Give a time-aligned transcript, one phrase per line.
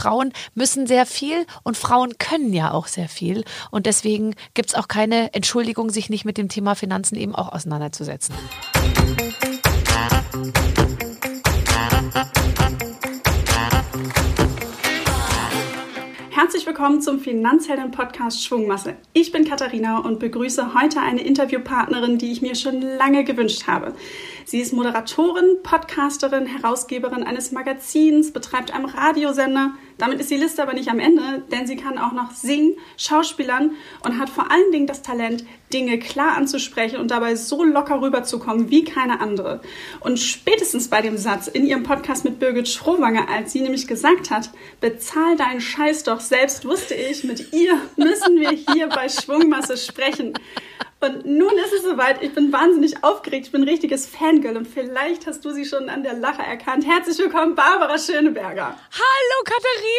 [0.00, 3.44] Frauen müssen sehr viel und Frauen können ja auch sehr viel.
[3.70, 7.52] Und deswegen gibt es auch keine Entschuldigung, sich nicht mit dem Thema Finanzen eben auch
[7.52, 8.34] auseinanderzusetzen.
[16.30, 18.96] Herzlich willkommen zum Finanzhelden-Podcast Schwungmasse.
[19.12, 23.94] Ich bin Katharina und begrüße heute eine Interviewpartnerin, die ich mir schon lange gewünscht habe.
[24.46, 29.74] Sie ist Moderatorin, Podcasterin, Herausgeberin eines Magazins, betreibt einen Radiosender.
[30.00, 33.72] Damit ist die Liste aber nicht am Ende, denn sie kann auch noch singen, Schauspielern
[34.02, 38.70] und hat vor allen Dingen das Talent, Dinge klar anzusprechen und dabei so locker rüberzukommen
[38.70, 39.60] wie keine andere.
[40.00, 44.30] Und spätestens bei dem Satz in ihrem Podcast mit Birgit Schrowanger, als sie nämlich gesagt
[44.30, 44.50] hat,
[44.80, 50.32] bezahl deinen Scheiß doch selbst, wusste ich, mit ihr müssen wir hier bei Schwungmasse sprechen.
[51.02, 52.22] Und nun ist es soweit.
[52.22, 53.46] Ich bin wahnsinnig aufgeregt.
[53.46, 56.86] Ich bin ein richtiges Fangirl und vielleicht hast du sie schon an der Lache erkannt.
[56.86, 58.76] Herzlich willkommen, Barbara Schöneberger.
[58.92, 59.89] Hallo, Katharina.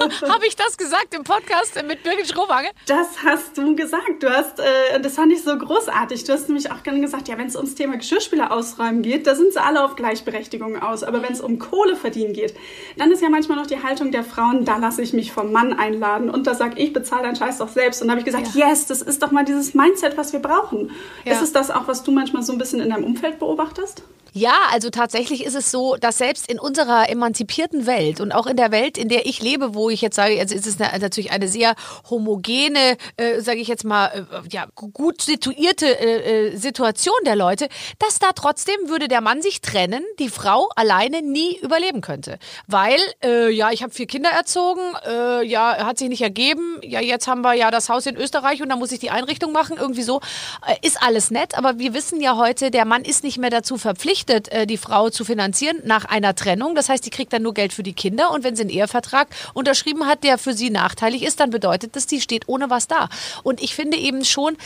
[0.28, 2.68] Habe ich das gesagt im Podcast mit Birgit Schrowange?
[2.86, 4.22] Das hast du gesagt.
[4.22, 6.24] Du hast, äh, das fand ich so großartig.
[6.24, 9.34] Du hast nämlich auch gerne gesagt, ja, wenn es ums Thema Geschirrspüler ausräumen geht, da
[9.34, 11.02] sind sie alle auf Gleichberechtigung aus.
[11.02, 12.54] Aber wenn es um Kohle verdienen geht,
[12.96, 15.72] dann ist ja manchmal noch die Haltung der Frauen, da lasse ich mich vom Mann
[15.72, 18.02] einladen und da sag ich, bezahle deinen Scheiß doch selbst.
[18.02, 18.68] Und da habe ich gesagt, ja.
[18.68, 20.90] yes, das ist doch mal dieses Mindset, was wir brauchen.
[21.24, 21.34] Ja.
[21.34, 24.02] Ist es das auch, was du manchmal so ein bisschen in deinem Umfeld beobachtest?
[24.32, 28.56] Ja, also tatsächlich ist es so, dass selbst in unserer emanzipierten Welt und auch in
[28.56, 31.48] der Welt, in der ich lebe, wo ich jetzt sage, also ist es natürlich eine
[31.48, 31.74] sehr
[32.08, 37.68] homogene, äh, sage ich jetzt mal, äh, ja, gut situierte äh, äh, Situation der Leute,
[37.98, 42.38] dass da trotzdem würde der Mann sich trennen, die Frau alleine nie überleben könnte.
[42.68, 47.00] Weil, äh, ja, ich habe vier Kinder erzogen, äh, ja, hat sich nicht ergeben, ja,
[47.00, 49.76] jetzt haben wir ja das Haus in Österreich und da muss ich die Einrichtung machen,
[49.76, 50.20] irgendwie so.
[50.66, 53.76] Äh, ist alles nett, aber wir wissen ja heute, der Mann ist nicht mehr dazu
[53.76, 56.74] verpflichtet, verpflichtet, äh, die Frau zu finanzieren nach einer Trennung.
[56.74, 58.30] Das heißt, die kriegt dann nur Geld für die Kinder.
[58.30, 62.06] Und wenn sie einen Ehevertrag unterschrieben hat, der für sie nachteilig ist, dann bedeutet das,
[62.06, 63.08] die steht ohne was da.
[63.42, 64.56] Und ich finde eben schon,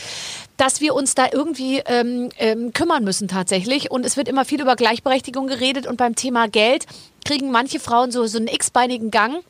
[0.57, 3.91] dass wir uns da irgendwie ähm, ähm, kümmern müssen tatsächlich.
[3.91, 5.87] Und es wird immer viel über Gleichberechtigung geredet.
[5.87, 6.85] Und beim Thema Geld
[7.25, 9.43] kriegen manche Frauen so, so einen x-beinigen Gang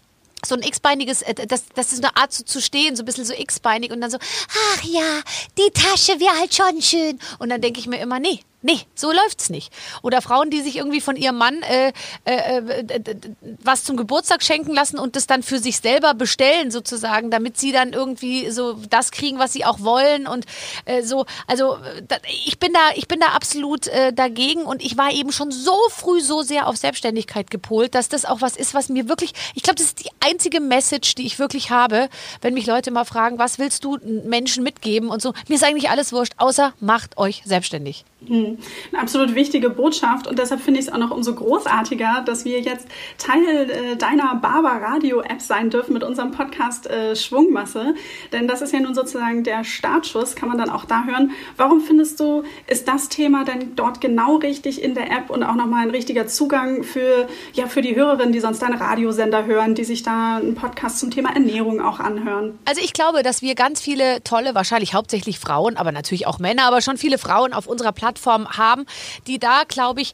[0.45, 3.25] so ein x-beiniges, äh, das, das ist eine Art so zu stehen, so ein bisschen
[3.25, 5.21] so x-beinig und dann so, ach ja,
[5.57, 7.19] die Tasche wäre halt schon schön.
[7.39, 9.71] Und dann denke ich mir immer, nee, Nee, so läuft's nicht.
[10.01, 11.93] Oder Frauen, die sich irgendwie von ihrem Mann äh,
[12.23, 13.15] äh, äh,
[13.63, 17.71] was zum Geburtstag schenken lassen und das dann für sich selber bestellen sozusagen, damit sie
[17.71, 20.47] dann irgendwie so das kriegen, was sie auch wollen und
[20.85, 21.27] äh, so.
[21.45, 21.77] Also
[22.07, 25.51] da, ich bin da, ich bin da absolut äh, dagegen und ich war eben schon
[25.51, 29.33] so früh so sehr auf Selbstständigkeit gepolt, dass das auch was ist, was mir wirklich,
[29.53, 32.09] ich glaube, das ist die einzige Message, die ich wirklich habe,
[32.41, 35.33] wenn mich Leute mal fragen, was willst du Menschen mitgeben und so.
[35.47, 38.05] Mir ist eigentlich alles wurscht, außer macht euch selbstständig.
[38.27, 38.57] Hm.
[38.91, 42.59] Eine absolut wichtige Botschaft und deshalb finde ich es auch noch umso großartiger, dass wir
[42.59, 42.87] jetzt
[43.17, 47.95] Teil äh, deiner Barber Radio App sein dürfen mit unserem Podcast äh, Schwungmasse.
[48.33, 51.31] Denn das ist ja nun sozusagen der Startschuss, kann man dann auch da hören.
[51.57, 55.55] Warum findest du, ist das Thema denn dort genau richtig in der App und auch
[55.55, 59.83] nochmal ein richtiger Zugang für, ja, für die Hörerinnen, die sonst deinen Radiosender hören, die
[59.83, 62.57] sich da einen Podcast zum Thema Ernährung auch anhören?
[62.65, 66.63] Also ich glaube, dass wir ganz viele tolle, wahrscheinlich hauptsächlich Frauen, aber natürlich auch Männer,
[66.63, 68.85] aber schon viele Frauen auf unserer Plattform Plattform haben,
[69.27, 70.13] die da, glaube ich,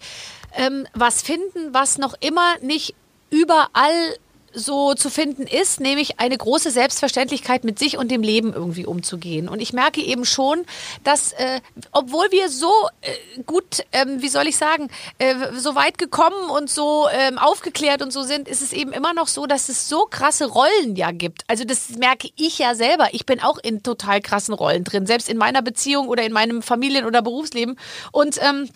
[0.55, 2.95] ähm, was finden, was noch immer nicht
[3.29, 4.17] überall
[4.53, 9.47] so zu finden ist, nämlich eine große Selbstverständlichkeit mit sich und dem Leben irgendwie umzugehen.
[9.47, 10.65] Und ich merke eben schon,
[11.03, 15.97] dass äh, obwohl wir so äh, gut, ähm, wie soll ich sagen, äh, so weit
[15.97, 19.69] gekommen und so ähm, aufgeklärt und so sind, ist es eben immer noch so, dass
[19.69, 21.43] es so krasse Rollen ja gibt.
[21.47, 23.09] Also das merke ich ja selber.
[23.11, 26.61] Ich bin auch in total krassen Rollen drin, selbst in meiner Beziehung oder in meinem
[26.61, 27.77] Familien- oder Berufsleben.
[28.11, 28.69] Und ähm,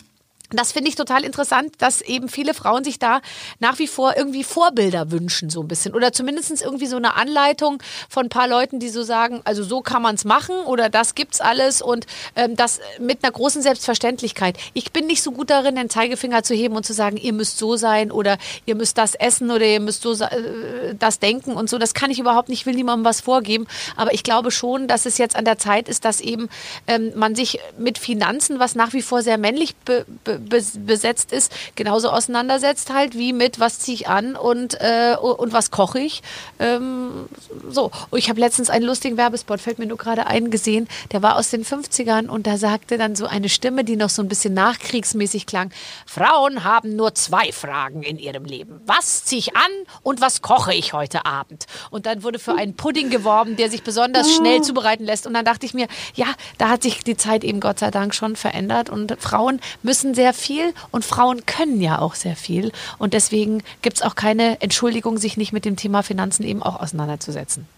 [0.50, 3.20] das finde ich total interessant, dass eben viele Frauen sich da
[3.58, 5.94] nach wie vor irgendwie Vorbilder wünschen, so ein bisschen.
[5.94, 9.80] Oder zumindest irgendwie so eine Anleitung von ein paar Leuten, die so sagen, also so
[9.80, 14.56] kann man es machen oder das gibt's alles und ähm, das mit einer großen Selbstverständlichkeit.
[14.74, 17.58] Ich bin nicht so gut darin, den Zeigefinger zu heben und zu sagen, ihr müsst
[17.58, 21.68] so sein oder ihr müsst das essen oder ihr müsst so äh, das denken und
[21.68, 21.78] so.
[21.78, 23.66] Das kann ich überhaupt nicht, ich will niemandem was vorgeben.
[23.96, 26.48] Aber ich glaube schon, dass es jetzt an der Zeit ist, dass eben
[26.86, 31.52] ähm, man sich mit Finanzen, was nach wie vor sehr männlich be, be besetzt ist,
[31.74, 36.22] genauso auseinandersetzt halt wie mit was ziehe ich an und, äh, und was koche ich.
[36.58, 37.26] Ähm,
[37.68, 37.90] so.
[38.10, 41.36] Und ich habe letztens einen lustigen Werbespot, fällt mir nur gerade ein, gesehen, der war
[41.36, 44.54] aus den 50ern und da sagte dann so eine Stimme, die noch so ein bisschen
[44.54, 45.70] nachkriegsmäßig klang,
[46.06, 48.80] Frauen haben nur zwei Fragen in ihrem Leben.
[48.86, 49.70] Was ziehe ich an
[50.02, 51.66] und was koche ich heute Abend?
[51.90, 55.26] Und dann wurde für einen Pudding geworben, der sich besonders schnell zubereiten lässt.
[55.26, 56.26] Und dann dachte ich mir, ja,
[56.58, 60.25] da hat sich die Zeit eben Gott sei Dank schon verändert und Frauen müssen sehr
[60.26, 62.72] sehr viel und Frauen können ja auch sehr viel.
[62.98, 66.80] Und deswegen gibt es auch keine Entschuldigung, sich nicht mit dem Thema Finanzen eben auch
[66.80, 67.68] auseinanderzusetzen.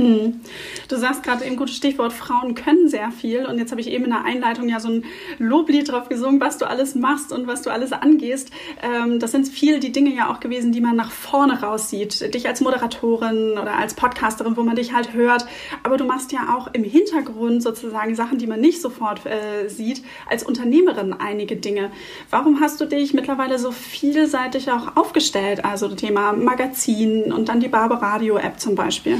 [0.00, 0.40] Hm.
[0.88, 3.44] Du sagst gerade eben gutes Stichwort, Frauen können sehr viel.
[3.44, 5.04] Und jetzt habe ich eben in der Einleitung ja so ein
[5.38, 8.50] Loblied drauf gesungen, was du alles machst und was du alles angehst.
[8.82, 12.34] Ähm, das sind viel die Dinge ja auch gewesen, die man nach vorne raussieht.
[12.34, 15.44] Dich als Moderatorin oder als Podcasterin, wo man dich halt hört.
[15.82, 20.02] Aber du machst ja auch im Hintergrund sozusagen Sachen, die man nicht sofort äh, sieht,
[20.30, 21.90] als Unternehmerin einige Dinge.
[22.30, 25.64] Warum hast du dich mittlerweile so vielseitig auch aufgestellt?
[25.64, 29.18] Also das Thema Magazin und dann die Barbe Radio App zum Beispiel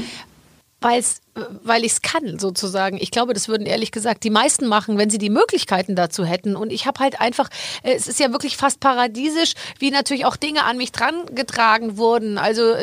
[0.81, 1.21] weil's,
[1.63, 2.97] weil ich es kann, sozusagen.
[2.99, 6.55] Ich glaube, das würden ehrlich gesagt die meisten machen, wenn sie die Möglichkeiten dazu hätten.
[6.55, 7.49] Und ich habe halt einfach,
[7.83, 12.37] es ist ja wirklich fast paradiesisch, wie natürlich auch Dinge an mich drangetragen wurden.
[12.37, 12.75] Also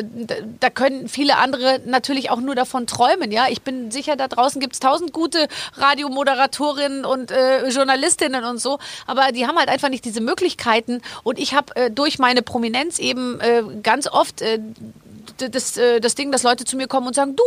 [0.59, 3.31] da können viele andere natürlich auch nur davon träumen.
[3.31, 8.59] Ja, ich bin sicher, da draußen gibt es tausend gute Radiomoderatorinnen und äh, Journalistinnen und
[8.59, 11.01] so, aber die haben halt einfach nicht diese Möglichkeiten.
[11.23, 14.59] Und ich habe äh, durch meine Prominenz eben äh, ganz oft äh,
[15.47, 17.43] das, äh, das Ding, dass Leute zu mir kommen und sagen, du,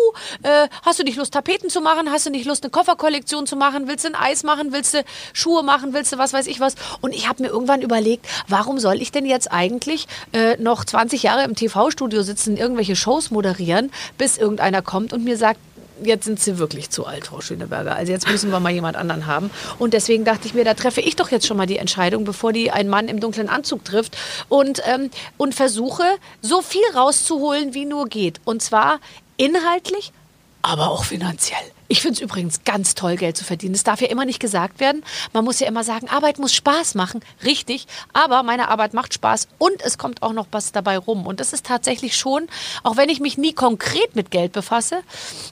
[0.48, 2.10] äh, hast du nicht Lust, Tapeten zu machen?
[2.10, 3.88] Hast du nicht Lust, eine Kofferkollektion zu machen?
[3.88, 4.72] Willst du ein Eis machen?
[4.72, 5.92] Willst du Schuhe machen?
[5.92, 6.74] Willst du was weiß ich was?
[7.00, 11.22] Und ich habe mir irgendwann überlegt, warum soll ich denn jetzt eigentlich äh, noch 20
[11.22, 15.60] Jahre im TV-Studio sitzen, irgendwelche Shows moderieren, bis irgendeiner kommt und mir sagt,
[16.06, 17.94] jetzt sind sie wirklich zu alt, Frau Schöneberger.
[17.94, 19.50] Also jetzt müssen wir mal jemand anderen haben.
[19.78, 22.52] Und deswegen dachte ich mir, da treffe ich doch jetzt schon mal die Entscheidung, bevor
[22.52, 24.16] die einen Mann im dunklen Anzug trifft
[24.48, 26.04] und, ähm, und versuche,
[26.40, 28.40] so viel rauszuholen, wie nur geht.
[28.44, 29.00] Und zwar
[29.36, 30.12] inhaltlich,
[30.62, 31.60] aber auch finanziell.
[31.88, 33.74] Ich finde es übrigens ganz toll, Geld zu verdienen.
[33.74, 35.04] Das darf ja immer nicht gesagt werden.
[35.34, 37.20] Man muss ja immer sagen, Arbeit muss Spaß machen.
[37.44, 37.86] Richtig.
[38.14, 41.26] Aber meine Arbeit macht Spaß und es kommt auch noch was dabei rum.
[41.26, 42.46] Und das ist tatsächlich schon,
[42.82, 45.02] auch wenn ich mich nie konkret mit Geld befasse,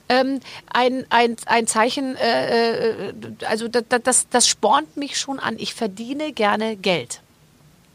[0.09, 0.39] ähm,
[0.73, 3.13] ein, ein, ein Zeichen, äh, äh
[3.45, 5.57] also das, das, das spornt mich schon an.
[5.59, 7.21] Ich verdiene gerne Geld.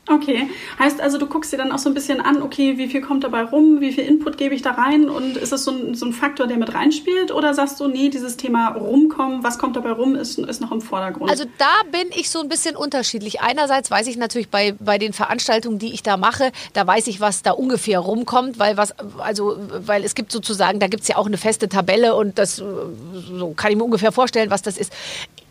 [0.08, 0.49] Okay,
[0.79, 3.25] heißt also, du guckst dir dann auch so ein bisschen an, okay, wie viel kommt
[3.25, 6.06] dabei rum, wie viel Input gebe ich da rein und ist das so ein, so
[6.06, 9.91] ein Faktor, der mit reinspielt oder sagst du, nee, dieses Thema rumkommen, was kommt dabei
[9.91, 11.29] rum, ist, ist noch im Vordergrund?
[11.29, 13.41] Also da bin ich so ein bisschen unterschiedlich.
[13.41, 17.20] Einerseits weiß ich natürlich bei, bei den Veranstaltungen, die ich da mache, da weiß ich,
[17.20, 21.17] was da ungefähr rumkommt, weil was, also, weil es gibt sozusagen, da gibt es ja
[21.17, 24.93] auch eine feste Tabelle und das so kann ich mir ungefähr vorstellen, was das ist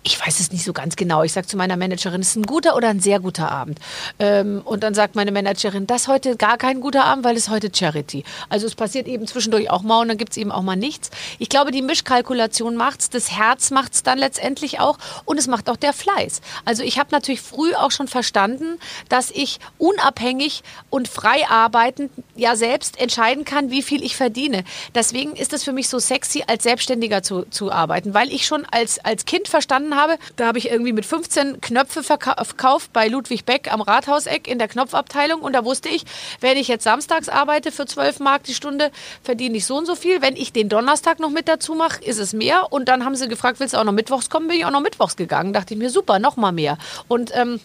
[0.05, 1.23] ich weiß es nicht so ganz genau.
[1.23, 3.79] Ich sage zu meiner Managerin, ist es ein guter oder ein sehr guter Abend?
[4.19, 7.71] Ähm, und dann sagt meine Managerin, das heute gar kein guter Abend, weil es heute
[7.73, 8.23] Charity.
[8.47, 11.09] Also es passiert eben zwischendurch auch mal und dann gibt es eben auch mal nichts.
[11.39, 15.75] Ich glaube, die Mischkalkulation macht's, das Herz macht's dann letztendlich auch und es macht auch
[15.75, 16.41] der Fleiß.
[16.65, 18.77] Also ich habe natürlich früh auch schon verstanden,
[19.09, 20.61] dass ich unabhängig
[20.91, 24.65] und frei arbeitend ja selbst entscheiden kann, wie viel ich verdiene.
[24.93, 28.65] Deswegen ist es für mich so sexy, als Selbstständiger zu, zu arbeiten, weil ich schon
[28.69, 30.17] als, als Kind verstanden habe.
[30.35, 34.67] Da habe ich irgendwie mit 15 Knöpfe verkauft bei Ludwig Beck am Rathauseck in der
[34.67, 35.41] Knopfabteilung.
[35.41, 36.03] Und da wusste ich,
[36.41, 38.91] wenn ich jetzt samstags arbeite für 12 Mark die Stunde,
[39.23, 40.21] verdiene ich so und so viel.
[40.21, 42.71] Wenn ich den Donnerstag noch mit dazu mache, ist es mehr.
[42.71, 44.47] Und dann haben sie gefragt, willst du auch noch mittwochs kommen?
[44.47, 45.53] Bin ich auch noch mittwochs gegangen.
[45.53, 46.77] Dachte ich mir, super, noch mal mehr.
[47.07, 47.59] Und ähm,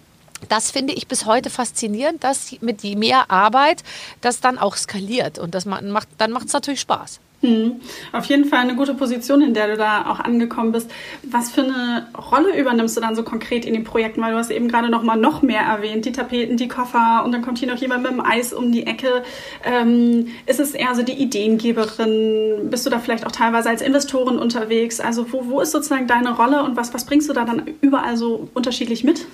[0.48, 3.82] das finde ich bis heute faszinierend, dass mit je mehr Arbeit
[4.20, 5.38] das dann auch skaliert.
[5.38, 7.20] Und das macht, dann macht es natürlich Spaß.
[7.42, 7.80] Hm.
[8.12, 10.90] Auf jeden Fall eine gute Position, in der du da auch angekommen bist.
[11.22, 14.20] Was für eine Rolle übernimmst du dann so konkret in den Projekten?
[14.20, 17.32] Weil du hast eben gerade noch mal noch mehr erwähnt, die Tapeten, die Koffer und
[17.32, 19.22] dann kommt hier noch jemand mit dem Eis um die Ecke.
[19.64, 22.68] Ähm, ist es eher so die Ideengeberin?
[22.68, 25.00] Bist du da vielleicht auch teilweise als Investorin unterwegs?
[25.00, 28.18] Also wo, wo ist sozusagen deine Rolle und was, was bringst du da dann überall
[28.18, 29.26] so unterschiedlich mit?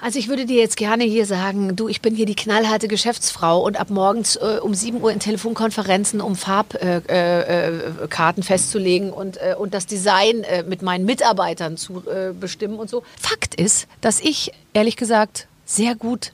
[0.00, 3.60] Also ich würde dir jetzt gerne hier sagen, du, ich bin hier die knallharte Geschäftsfrau
[3.60, 7.66] und ab morgens äh, um 7 Uhr in Telefonkonferenzen, um Farbkarten äh,
[8.06, 12.88] äh, festzulegen und, äh, und das Design äh, mit meinen Mitarbeitern zu äh, bestimmen und
[12.88, 13.02] so.
[13.20, 16.32] Fakt ist, dass ich ehrlich gesagt sehr gut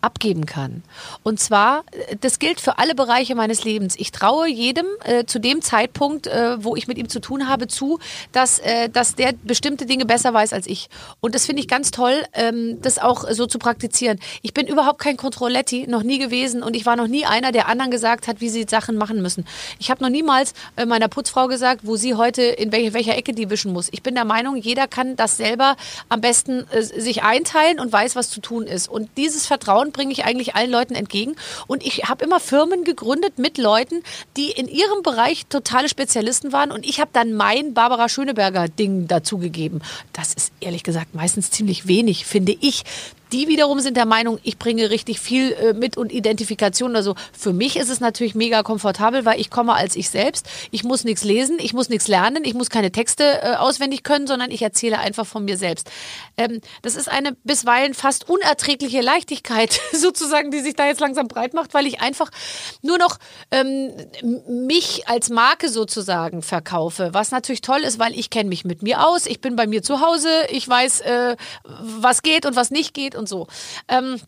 [0.00, 0.82] abgeben kann.
[1.22, 1.84] Und zwar,
[2.20, 3.94] das gilt für alle Bereiche meines Lebens.
[3.98, 7.66] Ich traue jedem äh, zu dem Zeitpunkt, äh, wo ich mit ihm zu tun habe,
[7.66, 7.98] zu,
[8.32, 10.88] dass, äh, dass der bestimmte Dinge besser weiß als ich.
[11.20, 14.18] Und das finde ich ganz toll, ähm, das auch so zu praktizieren.
[14.42, 17.68] Ich bin überhaupt kein Controletti, noch nie gewesen und ich war noch nie einer, der
[17.68, 19.46] anderen gesagt hat, wie sie Sachen machen müssen.
[19.78, 23.32] Ich habe noch niemals äh, meiner Putzfrau gesagt, wo sie heute in welche, welcher Ecke
[23.32, 23.88] die wischen muss.
[23.90, 25.76] Ich bin der Meinung, jeder kann das selber
[26.08, 28.88] am besten äh, sich einteilen und weiß, was zu tun ist.
[28.88, 31.36] Und dieses Vertrauen Vertrauen bringe ich eigentlich allen Leuten entgegen.
[31.66, 34.02] Und ich habe immer Firmen gegründet mit Leuten,
[34.36, 36.70] die in ihrem Bereich totale Spezialisten waren.
[36.70, 39.82] Und ich habe dann mein Barbara Schöneberger Ding dazugegeben.
[40.12, 42.84] Das ist ehrlich gesagt meistens ziemlich wenig, finde ich.
[43.32, 46.96] Die wiederum sind der Meinung, ich bringe richtig viel äh, mit und Identifikation.
[46.96, 50.48] Also für mich ist es natürlich mega komfortabel, weil ich komme als ich selbst.
[50.70, 54.26] Ich muss nichts lesen, ich muss nichts lernen, ich muss keine Texte äh, auswendig können,
[54.26, 55.90] sondern ich erzähle einfach von mir selbst.
[56.36, 61.54] Ähm, das ist eine bisweilen fast unerträgliche Leichtigkeit sozusagen, die sich da jetzt langsam breit
[61.54, 62.30] macht, weil ich einfach
[62.82, 63.18] nur noch
[63.50, 63.92] ähm,
[64.48, 69.06] mich als Marke sozusagen verkaufe, was natürlich toll ist, weil ich kenne mich mit mir
[69.06, 72.94] aus, ich bin bei mir zu Hause, ich weiß, äh, was geht und was nicht
[72.94, 73.46] geht und so.
[73.88, 74.20] Ähm,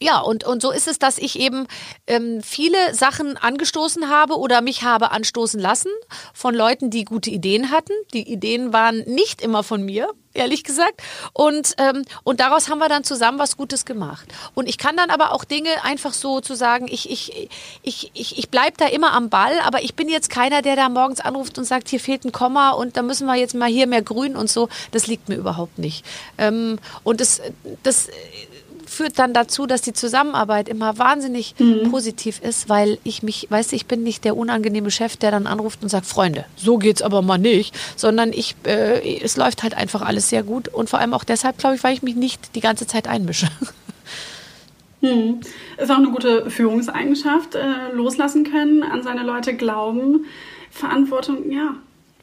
[0.00, 1.66] ja, und, und so ist es, dass ich eben
[2.06, 5.90] ähm, viele Sachen angestoßen habe oder mich habe anstoßen lassen
[6.32, 7.92] von Leuten, die gute Ideen hatten.
[8.12, 11.02] Die Ideen waren nicht immer von mir, ehrlich gesagt.
[11.32, 14.26] Und, ähm, und daraus haben wir dann zusammen was Gutes gemacht.
[14.54, 17.48] Und ich kann dann aber auch Dinge einfach so zu sagen, ich, ich,
[17.82, 20.88] ich, ich, ich bleibe da immer am Ball, aber ich bin jetzt keiner, der da
[20.88, 23.86] morgens anruft und sagt, hier fehlt ein Komma und da müssen wir jetzt mal hier
[23.86, 24.68] mehr grün und so.
[24.90, 26.04] Das liegt mir überhaupt nicht.
[26.38, 27.40] Ähm, und das,
[27.82, 28.08] das
[28.94, 31.90] führt dann dazu, dass die Zusammenarbeit immer wahnsinnig mhm.
[31.90, 35.46] positiv ist, weil ich mich, weißt du, ich bin nicht der unangenehme Chef, der dann
[35.46, 39.74] anruft und sagt, Freunde, so geht's aber mal nicht, sondern ich, äh, es läuft halt
[39.74, 42.54] einfach alles sehr gut und vor allem auch deshalb, glaube ich, weil ich mich nicht
[42.54, 43.48] die ganze Zeit einmische.
[45.00, 45.40] Hm.
[45.76, 50.24] Ist auch eine gute Führungseigenschaft, äh, loslassen können, an seine Leute glauben,
[50.70, 51.74] Verantwortung, ja,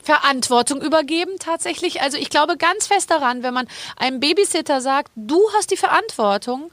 [0.03, 2.01] Verantwortung übergeben tatsächlich.
[2.01, 3.67] Also ich glaube ganz fest daran, wenn man
[3.97, 6.71] einem Babysitter sagt, du hast die Verantwortung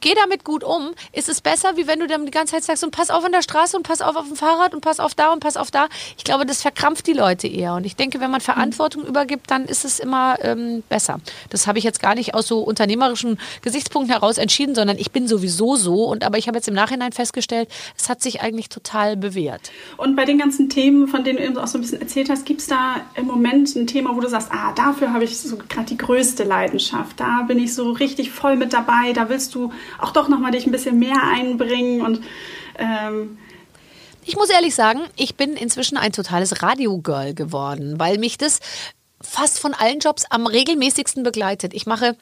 [0.00, 2.84] geh damit gut um, ist es besser, wie wenn du dann die ganze Zeit sagst,
[2.84, 5.14] und pass auf an der Straße und pass auf auf dem Fahrrad und pass auf
[5.14, 5.88] da und pass auf da.
[6.16, 7.74] Ich glaube, das verkrampft die Leute eher.
[7.74, 9.08] Und ich denke, wenn man Verantwortung mhm.
[9.08, 11.20] übergibt, dann ist es immer ähm, besser.
[11.50, 15.28] Das habe ich jetzt gar nicht aus so unternehmerischen Gesichtspunkten heraus entschieden, sondern ich bin
[15.28, 16.04] sowieso so.
[16.04, 19.70] Und aber ich habe jetzt im Nachhinein festgestellt, es hat sich eigentlich total bewährt.
[19.96, 22.46] Und bei den ganzen Themen, von denen du eben auch so ein bisschen erzählt hast,
[22.46, 25.56] gibt es da im Moment ein Thema, wo du sagst, ah, dafür habe ich so
[25.56, 27.20] gerade die größte Leidenschaft.
[27.20, 29.12] Da bin ich so richtig voll mit dabei.
[29.12, 32.20] Da willst willst du auch doch nochmal dich ein bisschen mehr einbringen und
[32.78, 33.38] ähm,
[34.26, 38.60] ich muss ehrlich sagen, ich bin inzwischen ein totales Radiogirl geworden, weil mich das
[39.20, 41.74] fast von allen Jobs am regelmäßigsten begleitet.
[41.74, 42.16] Ich mache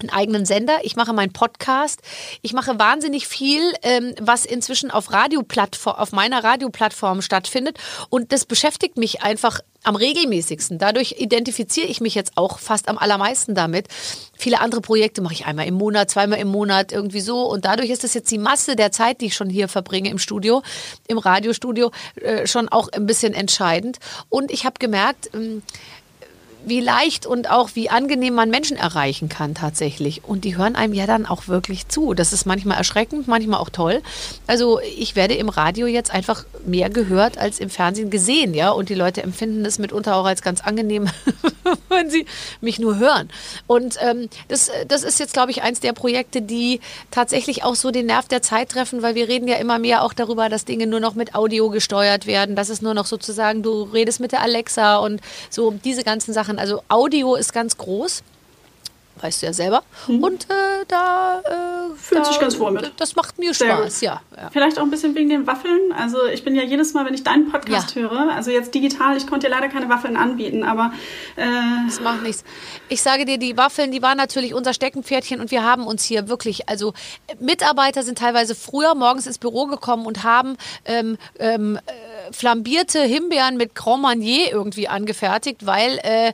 [0.00, 2.00] einen eigenen Sender, ich mache meinen Podcast,
[2.42, 7.78] ich mache wahnsinnig viel, ähm, was inzwischen auf Radioplattform, auf meiner Radioplattform stattfindet
[8.10, 10.78] und das beschäftigt mich einfach am regelmäßigsten.
[10.78, 13.88] Dadurch identifiziere ich mich jetzt auch fast am allermeisten damit.
[14.36, 17.42] Viele andere Projekte mache ich einmal im Monat, zweimal im Monat, irgendwie so.
[17.42, 20.18] Und dadurch ist es jetzt die Masse der Zeit, die ich schon hier verbringe im
[20.18, 20.62] Studio,
[21.06, 23.98] im Radiostudio, äh, schon auch ein bisschen entscheidend.
[24.30, 25.62] Und ich habe gemerkt, ähm,
[26.66, 30.24] wie leicht und auch wie angenehm man Menschen erreichen kann tatsächlich.
[30.24, 32.14] Und die hören einem ja dann auch wirklich zu.
[32.14, 34.02] Das ist manchmal erschreckend, manchmal auch toll.
[34.46, 38.70] Also ich werde im Radio jetzt einfach mehr gehört als im Fernsehen gesehen, ja.
[38.70, 41.08] Und die Leute empfinden es mitunter auch als ganz angenehm,
[41.88, 42.26] wenn sie
[42.60, 43.28] mich nur hören.
[43.66, 46.80] Und ähm, das, das ist jetzt, glaube ich, eins der Projekte, die
[47.10, 50.12] tatsächlich auch so den Nerv der Zeit treffen, weil wir reden ja immer mehr auch
[50.12, 53.82] darüber, dass Dinge nur noch mit Audio gesteuert werden, dass es nur noch sozusagen, du
[53.82, 56.58] redest mit der Alexa und so diese ganzen Sachen machen.
[56.58, 58.22] Also Audio ist ganz groß
[59.20, 59.82] weißt du ja selber.
[60.06, 60.22] Mhm.
[60.22, 62.92] Und äh, da äh, fühlt da, sich ganz wohl mit.
[62.98, 65.92] Das macht mir Sehr Spaß, ja, ja, Vielleicht auch ein bisschen wegen den Waffeln.
[65.96, 68.02] Also ich bin ja jedes Mal, wenn ich deinen Podcast ja.
[68.02, 70.92] höre, also jetzt digital, ich konnte dir leider keine Waffeln anbieten, aber
[71.36, 71.44] äh,
[71.86, 72.44] das macht nichts.
[72.88, 76.28] Ich sage dir, die Waffeln, die waren natürlich unser Steckenpferdchen und wir haben uns hier
[76.28, 76.92] wirklich, also
[77.40, 83.56] Mitarbeiter sind teilweise früher morgens ins Büro gekommen und haben ähm, ähm, äh, flambierte Himbeeren
[83.56, 86.32] mit Grand Marnier irgendwie angefertigt, weil äh,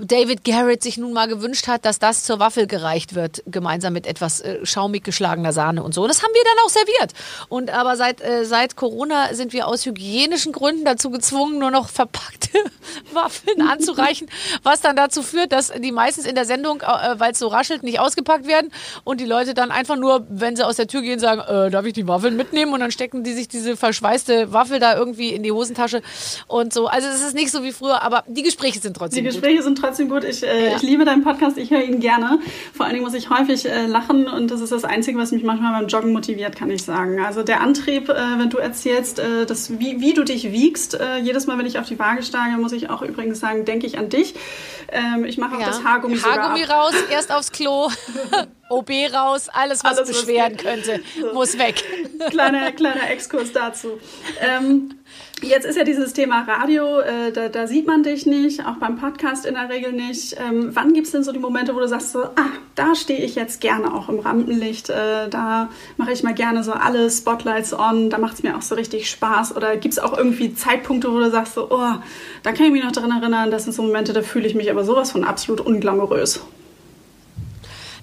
[0.00, 4.06] David Garrett sich nun mal gewünscht hat, dass das zur Waffel gereicht wird, gemeinsam mit
[4.06, 6.06] etwas äh, schaumig geschlagener Sahne und so.
[6.06, 7.12] Das haben wir dann auch serviert.
[7.48, 11.88] Und aber seit, äh, seit Corona sind wir aus hygienischen Gründen dazu gezwungen, nur noch
[11.88, 12.50] verpackte
[13.12, 14.28] Waffeln anzureichen,
[14.62, 17.82] was dann dazu führt, dass die meistens in der Sendung, äh, weil es so raschelt,
[17.82, 18.70] nicht ausgepackt werden
[19.02, 21.86] und die Leute dann einfach nur, wenn sie aus der Tür gehen, sagen, äh, darf
[21.86, 22.72] ich die Waffeln mitnehmen?
[22.72, 26.02] Und dann stecken die sich diese verschweißte Waffel da irgendwie in die Hosentasche
[26.46, 26.86] und so.
[26.86, 29.32] Also es ist nicht so wie früher, aber die Gespräche sind trotzdem gut.
[29.32, 29.64] Die Gespräche gut.
[29.64, 30.22] sind trotzdem gut.
[30.22, 30.76] Ich, äh, ja.
[30.76, 32.38] ich liebe deinen Podcast, ich höre ihn gerne.
[32.74, 35.42] Vor allen Dingen muss ich häufig äh, lachen und das ist das Einzige, was mich
[35.42, 37.24] manchmal beim Joggen motiviert, kann ich sagen.
[37.24, 41.18] Also der Antrieb, äh, wenn du erzählst, äh, dass, wie, wie du dich wiegst, äh,
[41.18, 43.98] jedes Mal, wenn ich auf die Waage steige, muss ich auch übrigens sagen, denke ich
[43.98, 44.34] an dich.
[44.92, 45.66] Ähm, ich mache auch ja.
[45.66, 47.90] das Haargummi Haargummi raus, erst aufs Klo.
[48.68, 51.32] OB raus, alles, was alles, beschweren was könnte, so.
[51.32, 51.84] muss weg.
[52.30, 54.00] Kleiner, kleiner Exkurs dazu.
[54.40, 54.94] Ähm,
[55.42, 58.96] Jetzt ist ja dieses Thema Radio, äh, da, da, sieht man dich nicht, auch beim
[58.96, 60.34] Podcast in der Regel nicht.
[60.40, 63.22] Ähm, wann gibt es denn so die Momente, wo du sagst, so, ah, da stehe
[63.22, 65.68] ich jetzt gerne auch im Rampenlicht, äh, da
[65.98, 69.10] mache ich mal gerne so alle Spotlights on, da macht es mir auch so richtig
[69.10, 69.54] Spaß.
[69.54, 71.92] Oder gibt es auch irgendwie Zeitpunkte, wo du sagst, so, oh,
[72.42, 74.70] da kann ich mich noch daran erinnern, das sind so Momente, da fühle ich mich
[74.70, 76.40] aber sowas von absolut unglamourös.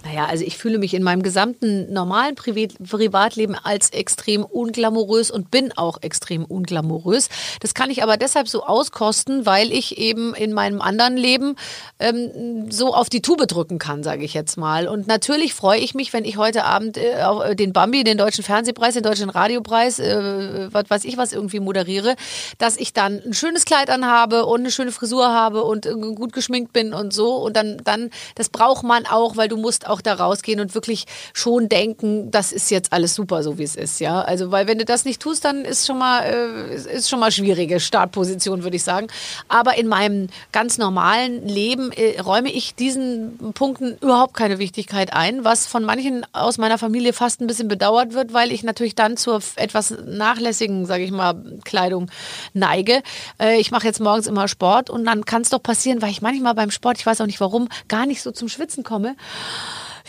[0.04, 5.72] Naja, also ich fühle mich in meinem gesamten normalen Privatleben als extrem unglamourös und bin
[5.78, 7.30] auch extrem unglamourös.
[7.62, 11.56] Das kann ich aber deshalb so auskosten, weil ich eben in meinem anderen Leben
[12.00, 14.90] ähm, so auf die Tube drücken kann, sage ich jetzt mal.
[14.90, 18.96] Und natürlich freue ich mich, wenn ich heute Abend äh, den Bambi, den Deutschen Fernsehpreis,
[18.96, 22.16] den Deutschen Radiopreis, äh, was weiß ich was irgendwie moderiere,
[22.58, 26.34] dass ich dann ein schönes Kleid anhabe und eine schöne Frisur habe und äh, gut
[26.34, 27.36] geschminkt bin und so.
[27.38, 31.06] Und dann, dann, das braucht man auch, weil du musst auch da rausgehen und wirklich
[31.34, 34.22] schon denken, das ist jetzt alles super, so wie es ist, ja.
[34.22, 37.32] Also, weil wenn du das nicht tust, dann ist schon mal, äh, ist schon mal
[37.32, 39.08] schwierige Startposition, würde ich sagen.
[39.48, 45.44] Aber in meinem ganz normalen Leben äh, räume ich diesen Punkten überhaupt keine Wichtigkeit ein,
[45.44, 49.18] was von manchen aus meiner Familie fast ein bisschen bedauert wird, weil ich natürlich dann
[49.18, 52.10] zur etwas nachlässigen, sage ich mal, Kleidung
[52.54, 53.02] neige.
[53.40, 56.22] Äh, ich mache jetzt morgens immer Sport und dann kann es doch passieren, weil ich
[56.22, 59.16] manchmal beim Sport, ich weiß auch nicht warum, gar nicht so zum Schwitzen komme.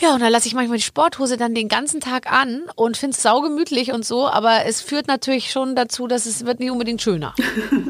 [0.00, 3.14] Ja, und dann lasse ich manchmal die Sporthose dann den ganzen Tag an und finde
[3.14, 7.00] es saugemütlich und so, aber es führt natürlich schon dazu, dass es wird nicht unbedingt
[7.00, 7.34] schöner.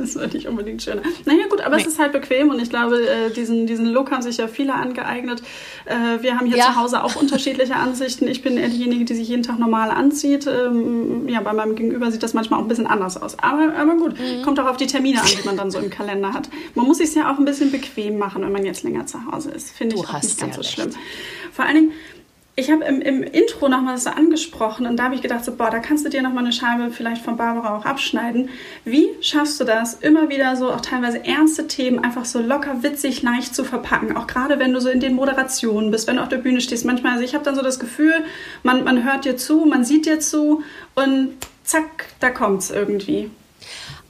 [0.04, 1.00] Es wird nicht unbedingt schöner.
[1.24, 1.82] Naja gut, aber nee.
[1.82, 4.74] es ist halt bequem und ich glaube, äh, diesen, diesen Look haben sich ja viele
[4.74, 5.42] angeeignet.
[5.86, 6.66] Äh, wir haben hier ja.
[6.66, 8.28] zu Hause auch unterschiedliche Ansichten.
[8.28, 10.46] Ich bin eher diejenige, die sich jeden Tag normal anzieht.
[10.46, 13.38] Ähm, ja, bei meinem Gegenüber sieht das manchmal auch ein bisschen anders aus.
[13.38, 14.42] Aber, aber gut, mhm.
[14.42, 16.50] kommt auch auf die Termine an, die man dann so im Kalender hat.
[16.74, 19.52] Man muss sich ja auch ein bisschen bequem machen, wenn man jetzt länger zu Hause
[19.52, 19.70] ist.
[19.70, 20.72] Finde ich auch nicht ganz so recht.
[20.72, 20.90] schlimm.
[21.54, 21.92] Vor allen Dingen,
[22.56, 25.70] ich habe im, im, Intro nochmal so angesprochen und da habe ich gedacht, so, boah,
[25.70, 28.48] da kannst du dir nochmal eine Scheibe vielleicht von Barbara auch abschneiden.
[28.84, 33.22] Wie schaffst du das, immer wieder so auch teilweise ernste Themen einfach so locker, witzig,
[33.22, 34.16] leicht zu verpacken?
[34.16, 36.84] Auch gerade wenn du so in den Moderationen bist, wenn du auf der Bühne stehst.
[36.84, 38.14] Manchmal, also ich habe dann so das Gefühl,
[38.62, 40.62] man, man hört dir zu, man sieht dir zu
[40.94, 41.34] und
[41.64, 43.30] zack, da kommt es irgendwie.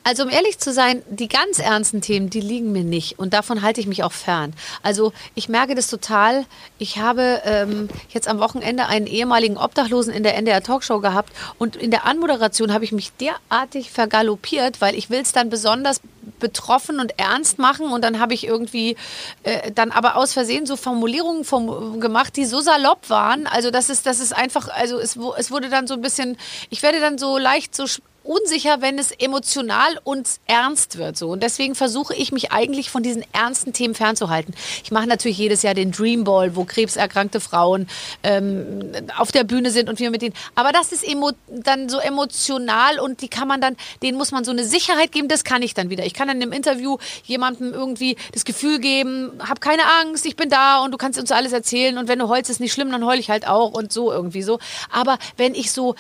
[0.05, 3.63] Also um ehrlich zu sein, die ganz ernsten Themen, die liegen mir nicht und davon
[3.63, 4.53] halte ich mich auch fern.
[4.83, 6.45] Also ich merke das total.
[6.79, 11.75] Ich habe ähm, jetzt am Wochenende einen ehemaligen Obdachlosen in der NDR Talkshow gehabt und
[11.77, 16.01] in der Anmoderation habe ich mich derartig vergaloppiert, weil ich will es dann besonders
[16.39, 18.97] betroffen und ernst machen und dann habe ich irgendwie
[19.43, 23.47] äh, dann aber aus Versehen so Formulierungen vom, gemacht, die so salopp waren.
[23.47, 26.37] Also das ist das ist einfach, also es, es wurde dann so ein bisschen,
[26.69, 27.87] ich werde dann so leicht so
[28.25, 31.17] unsicher, wenn es emotional und ernst wird.
[31.17, 31.31] So.
[31.31, 34.55] Und deswegen versuche ich mich eigentlich von diesen ernsten Themen fernzuhalten.
[34.83, 37.87] Ich mache natürlich jedes Jahr den Dream Ball, wo krebserkrankte Frauen
[38.23, 40.35] ähm, auf der Bühne sind und wir mit denen.
[40.55, 44.45] Aber das ist emo dann so emotional und die kann man dann, denen muss man
[44.45, 46.07] so eine Sicherheit geben, das kann ich dann wieder.
[46.07, 50.49] Ich kann dann im Interview jemandem irgendwie das Gefühl geben, hab keine Angst, ich bin
[50.49, 53.05] da und du kannst uns alles erzählen und wenn du heulst, ist nicht schlimm, dann
[53.05, 54.59] heul ich halt auch und so irgendwie so.
[54.91, 55.95] Aber wenn ich so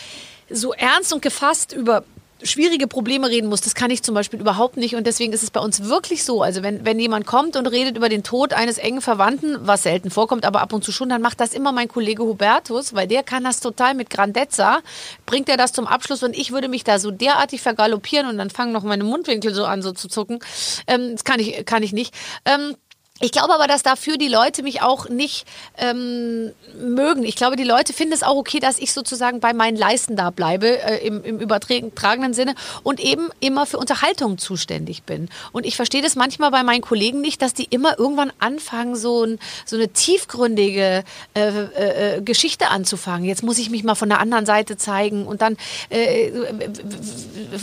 [0.55, 2.05] so ernst und gefasst über
[2.45, 3.63] schwierige Probleme reden muss.
[3.63, 4.95] Das kann ich zum Beispiel überhaupt nicht.
[4.95, 6.43] Und deswegen ist es bei uns wirklich so.
[6.43, 10.11] Also wenn, wenn jemand kommt und redet über den Tod eines engen Verwandten, was selten
[10.11, 13.23] vorkommt, aber ab und zu schon, dann macht das immer mein Kollege Hubertus, weil der
[13.23, 14.81] kann das total mit Grandezza,
[15.27, 18.51] bringt er das zum Abschluss und ich würde mich da so derartig vergaloppieren und dann
[18.51, 20.41] fangen noch meine Mundwinkel so an so zu zucken.
[20.87, 22.15] Ähm, das kann ich, kann ich nicht.
[22.45, 22.77] Ähm,
[23.21, 25.47] ich glaube aber, dass dafür die Leute mich auch nicht
[25.79, 27.23] ähm, mögen.
[27.23, 30.31] Ich glaube, die Leute finden es auch okay, dass ich sozusagen bei meinen Leisten da
[30.31, 35.29] bleibe, äh, im, im übertragenen Sinne, und eben immer für Unterhaltung zuständig bin.
[35.53, 39.23] Und ich verstehe das manchmal bei meinen Kollegen nicht, dass die immer irgendwann anfangen, so,
[39.23, 43.29] ein, so eine tiefgründige äh, äh, Geschichte anzufangen.
[43.29, 45.25] Jetzt muss ich mich mal von der anderen Seite zeigen.
[45.25, 45.57] Und dann
[45.89, 46.33] äh,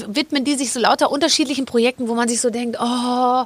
[0.07, 3.43] widmen die sich so lauter unterschiedlichen Projekten, wo man sich so denkt, oh,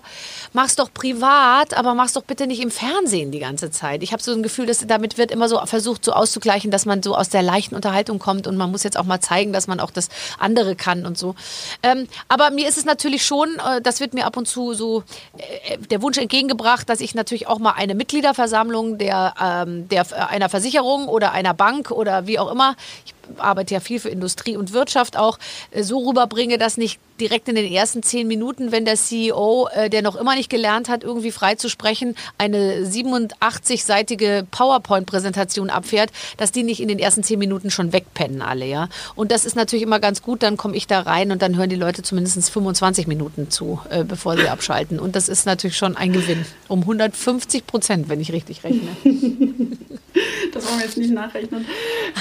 [0.54, 4.04] mach's doch privat, aber mach's doch bitte nicht im Fernsehen die ganze Zeit.
[4.04, 7.02] Ich habe so ein Gefühl, dass damit wird immer so versucht, so auszugleichen, dass man
[7.02, 9.80] so aus der leichten Unterhaltung kommt und man muss jetzt auch mal zeigen, dass man
[9.80, 11.36] auch das andere kann und so.
[11.82, 15.04] Ähm, aber mir ist es natürlich schon, äh, das wird mir ab und zu so
[15.38, 20.50] äh, der Wunsch entgegengebracht, dass ich natürlich auch mal eine Mitgliederversammlung der, ähm, der einer
[20.50, 24.74] Versicherung oder einer Bank oder wie auch immer, ich arbeite ja viel für Industrie und
[24.74, 25.40] Wirtschaft auch,
[25.72, 29.90] äh, so rüberbringe, dass nicht direkt in den ersten zehn Minuten, wenn der CEO, äh,
[29.90, 36.52] der noch immer nicht gelernt hat, irgendwie frei zu sprechen, eine 87-seitige PowerPoint-Präsentation abfährt, dass
[36.52, 38.90] die nicht in den ersten zehn Minuten schon wegpennen alle, ja.
[39.16, 41.70] Und das ist natürlich immer ganz gut, dann komme ich da rein und dann hören
[41.70, 45.00] die Leute zumindest 25 Minuten zu, äh, bevor sie abschalten.
[45.00, 46.46] Und das ist natürlich schon ein Gewinn.
[46.68, 48.90] Um 150 Prozent, wenn ich richtig rechne.
[50.54, 51.66] Das wollen wir jetzt nicht nachrechnen.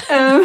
[0.09, 0.41] ähm,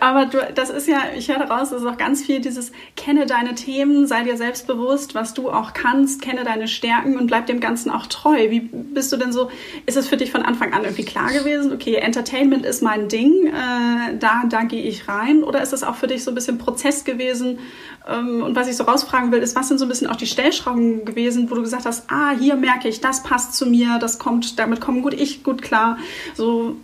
[0.00, 3.26] aber du, das ist ja, ich höre daraus, das ist auch ganz viel dieses, kenne
[3.26, 7.60] deine Themen, sei dir selbstbewusst, was du auch kannst, kenne deine Stärken und bleib dem
[7.60, 8.50] Ganzen auch treu.
[8.50, 9.50] Wie bist du denn so,
[9.86, 13.46] ist es für dich von Anfang an irgendwie klar gewesen, okay, Entertainment ist mein Ding,
[13.48, 15.42] äh, da, da gehe ich rein?
[15.42, 17.58] Oder ist es auch für dich so ein bisschen Prozess gewesen?
[18.06, 20.26] Ähm, und was ich so rausfragen will, ist, was sind so ein bisschen auch die
[20.26, 24.18] Stellschrauben gewesen, wo du gesagt hast, ah, hier merke ich, das passt zu mir, das
[24.18, 25.98] kommt, damit komme gut ich gut klar.
[26.34, 26.76] So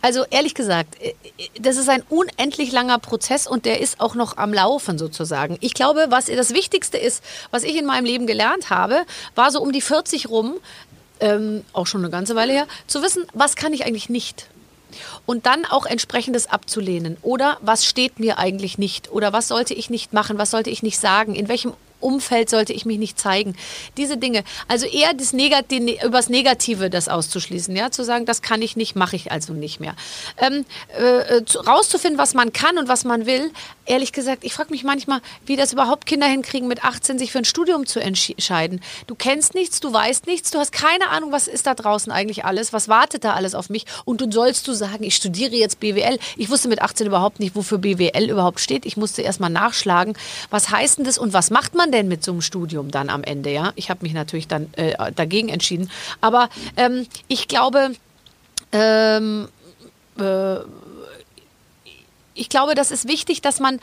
[0.00, 1.14] Also ehrlich gesagt, äh,
[1.60, 5.58] das ist ein unendlich langer Prozess und der ist auch noch am Laufen sozusagen.
[5.60, 9.02] Ich glaube, was das Wichtigste ist, was ich in meinem Leben gelernt habe,
[9.34, 10.54] war so um die 40 rum,
[11.20, 14.48] ähm, auch schon eine ganze Weile her, zu wissen, was kann ich eigentlich nicht.
[15.26, 17.16] Und dann auch entsprechendes abzulehnen.
[17.22, 19.10] Oder was steht mir eigentlich nicht?
[19.12, 20.38] Oder was sollte ich nicht machen?
[20.38, 21.34] Was sollte ich nicht sagen?
[21.34, 23.56] In welchem Umfeld sollte ich mich nicht zeigen.
[23.96, 24.44] Diese Dinge.
[24.68, 28.96] Also eher das Negat übers Negative das auszuschließen, ja, zu sagen, das kann ich nicht,
[28.96, 29.94] mache ich also nicht mehr.
[30.38, 30.64] Ähm,
[30.98, 33.50] äh, äh rauszufinden, was man kann und was man will,
[33.86, 37.38] ehrlich gesagt, ich frage mich manchmal, wie das überhaupt Kinder hinkriegen, mit 18 sich für
[37.38, 38.80] ein Studium zu entscheiden.
[39.06, 42.44] Du kennst nichts, du weißt nichts, du hast keine Ahnung, was ist da draußen eigentlich
[42.44, 45.80] alles, was wartet da alles auf mich und du sollst du sagen, ich studiere jetzt
[45.80, 46.18] BWL.
[46.36, 48.86] Ich wusste mit 18 überhaupt nicht, wofür BWL überhaupt steht.
[48.86, 50.14] Ich musste erst mal nachschlagen,
[50.50, 53.24] was heißt denn das und was macht man denn mit so einem Studium dann am
[53.24, 53.72] Ende, ja?
[53.76, 55.90] Ich habe mich natürlich dann äh, dagegen entschieden,
[56.20, 57.92] aber ähm, ich glaube,
[58.72, 59.48] ähm,
[60.18, 60.56] äh,
[62.34, 63.80] ich glaube, das ist wichtig, dass man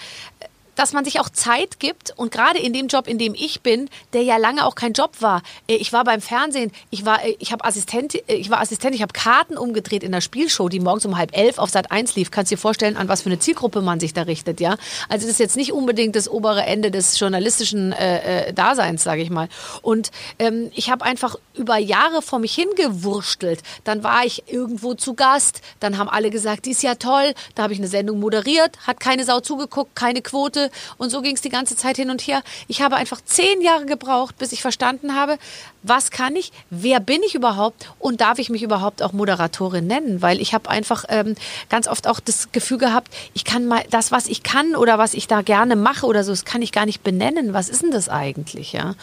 [0.79, 3.89] dass man sich auch Zeit gibt und gerade in dem Job, in dem ich bin,
[4.13, 5.41] der ja lange auch kein Job war.
[5.67, 8.95] Äh, ich war beim Fernsehen, ich war, äh, ich habe Assistent, äh, ich war Assistent,
[8.95, 12.15] ich habe Karten umgedreht in der Spielshow, die morgens um halb elf auf Sat 1
[12.15, 12.31] lief.
[12.31, 14.77] Kannst dir vorstellen, an was für eine Zielgruppe man sich da richtet, ja?
[15.09, 19.29] Also das ist jetzt nicht unbedingt das obere Ende des journalistischen äh, Daseins, sage ich
[19.29, 19.49] mal.
[19.81, 23.63] Und ähm, ich habe einfach über Jahre vor mich hingewurstelt.
[23.83, 27.33] Dann war ich irgendwo zu Gast, dann haben alle gesagt, die ist ja toll.
[27.55, 31.35] Da habe ich eine Sendung moderiert, hat keine Sau zugeguckt, keine Quote und so ging
[31.35, 32.43] es die ganze Zeit hin und her.
[32.67, 35.37] Ich habe einfach zehn Jahre gebraucht, bis ich verstanden habe,
[35.83, 40.21] was kann ich, wer bin ich überhaupt und darf ich mich überhaupt auch Moderatorin nennen?
[40.21, 41.35] Weil ich habe einfach ähm,
[41.69, 45.13] ganz oft auch das Gefühl gehabt, ich kann mal das, was ich kann oder was
[45.13, 47.53] ich da gerne mache oder so, das kann ich gar nicht benennen.
[47.53, 48.73] Was ist denn das eigentlich?
[48.73, 48.95] Ja?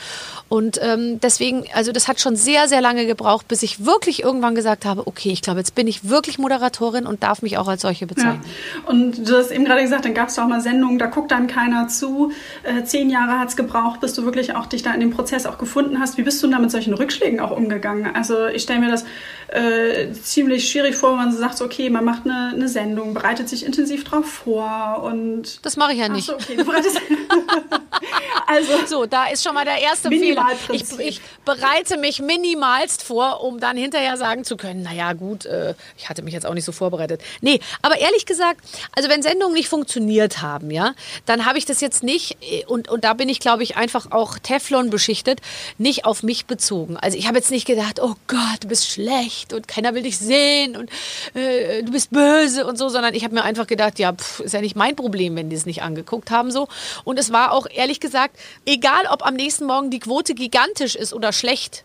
[0.49, 4.55] Und ähm, deswegen, also das hat schon sehr, sehr lange gebraucht, bis ich wirklich irgendwann
[4.55, 7.83] gesagt habe, okay, ich glaube, jetzt bin ich wirklich Moderatorin und darf mich auch als
[7.83, 8.45] solche bezeichnen.
[8.45, 8.91] Ja.
[8.91, 11.47] Und du hast eben gerade gesagt, dann gab es auch mal Sendungen, da guckt dann
[11.47, 12.33] keiner zu.
[12.63, 15.47] Äh, zehn Jahre hat es gebraucht, bis du wirklich auch dich da in dem Prozess
[15.47, 16.17] auch gefunden hast.
[16.17, 18.15] Wie bist du damit mit solchen Rückschlägen auch umgegangen?
[18.15, 19.05] Also ich stelle mir das
[19.49, 23.65] äh, ziemlich schwierig vor, wenn man sagt, okay, man macht eine, eine Sendung, bereitet sich
[23.65, 25.65] intensiv drauf vor und...
[25.65, 26.27] Das mache ich ja nicht.
[26.27, 26.57] So, okay,
[28.47, 30.47] also, so, da ist schon mal der erste Fehler.
[30.73, 35.75] Ich, ich, bereite mich minimalst vor, um dann hinterher sagen zu können, naja gut, äh,
[35.97, 37.23] ich hatte mich jetzt auch nicht so vorbereitet.
[37.41, 38.61] Nee, aber ehrlich gesagt,
[38.97, 42.89] also wenn Sendungen nicht funktioniert haben, ja, dann habe ich das jetzt nicht, äh, und,
[42.89, 45.41] und da bin ich, glaube ich, einfach auch Teflon beschichtet,
[45.79, 46.97] nicht auf mich bezogen.
[46.97, 50.19] Also ich habe jetzt nicht gedacht, oh Gott, du bist schlecht und keiner will dich
[50.19, 50.91] sehen und
[51.35, 54.53] äh, du bist böse und so, sondern ich habe mir einfach gedacht, ja, pff, ist
[54.53, 56.69] ja nicht mein Problem, wenn die es nicht angeguckt haben so.
[57.05, 61.13] Und es war auch ehrlich gesagt, egal ob am nächsten Morgen die Quote gigantisch ist
[61.13, 61.85] oder schlecht,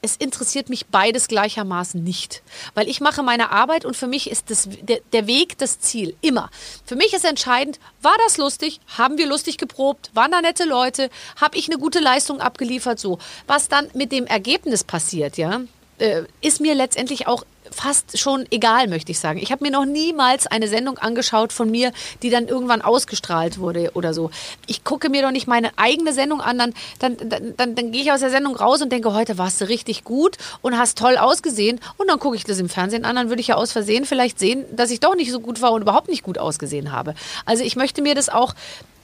[0.00, 2.42] es interessiert mich beides gleichermaßen nicht.
[2.74, 6.16] Weil ich mache meine Arbeit und für mich ist das, der, der, Weg das Ziel.
[6.20, 6.50] Immer.
[6.84, 8.80] Für mich ist entscheidend, war das lustig?
[8.96, 10.10] Haben wir lustig geprobt?
[10.14, 11.10] Waren da nette Leute?
[11.40, 12.98] Habe ich eine gute Leistung abgeliefert?
[12.98, 13.18] So.
[13.46, 15.62] Was dann mit dem Ergebnis passiert, ja,
[15.98, 19.38] äh, ist mir letztendlich auch fast schon egal, möchte ich sagen.
[19.38, 23.90] Ich habe mir noch niemals eine Sendung angeschaut von mir, die dann irgendwann ausgestrahlt wurde
[23.94, 24.30] oder so.
[24.66, 28.02] Ich gucke mir doch nicht meine eigene Sendung an, dann, dann, dann, dann, dann gehe
[28.02, 31.16] ich aus der Sendung raus und denke, heute warst du richtig gut und hast toll
[31.16, 31.80] ausgesehen.
[31.96, 34.38] Und dann gucke ich das im Fernsehen an, dann würde ich ja aus Versehen vielleicht
[34.38, 37.14] sehen, dass ich doch nicht so gut war und überhaupt nicht gut ausgesehen habe.
[37.44, 38.54] Also ich möchte mir das auch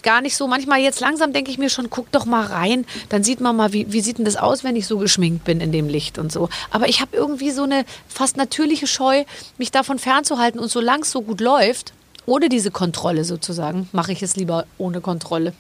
[0.05, 0.47] gar nicht so.
[0.47, 2.87] Manchmal jetzt langsam denke ich mir schon, guck doch mal rein.
[3.09, 5.61] Dann sieht man mal, wie, wie sieht denn das aus, wenn ich so geschminkt bin
[5.61, 6.49] in dem Licht und so.
[6.71, 9.25] Aber ich habe irgendwie so eine fast natürliche Scheu,
[9.59, 10.61] mich davon fernzuhalten.
[10.61, 11.93] Und solange es so gut läuft,
[12.27, 15.53] ohne diese Kontrolle sozusagen, mache ich es lieber ohne Kontrolle.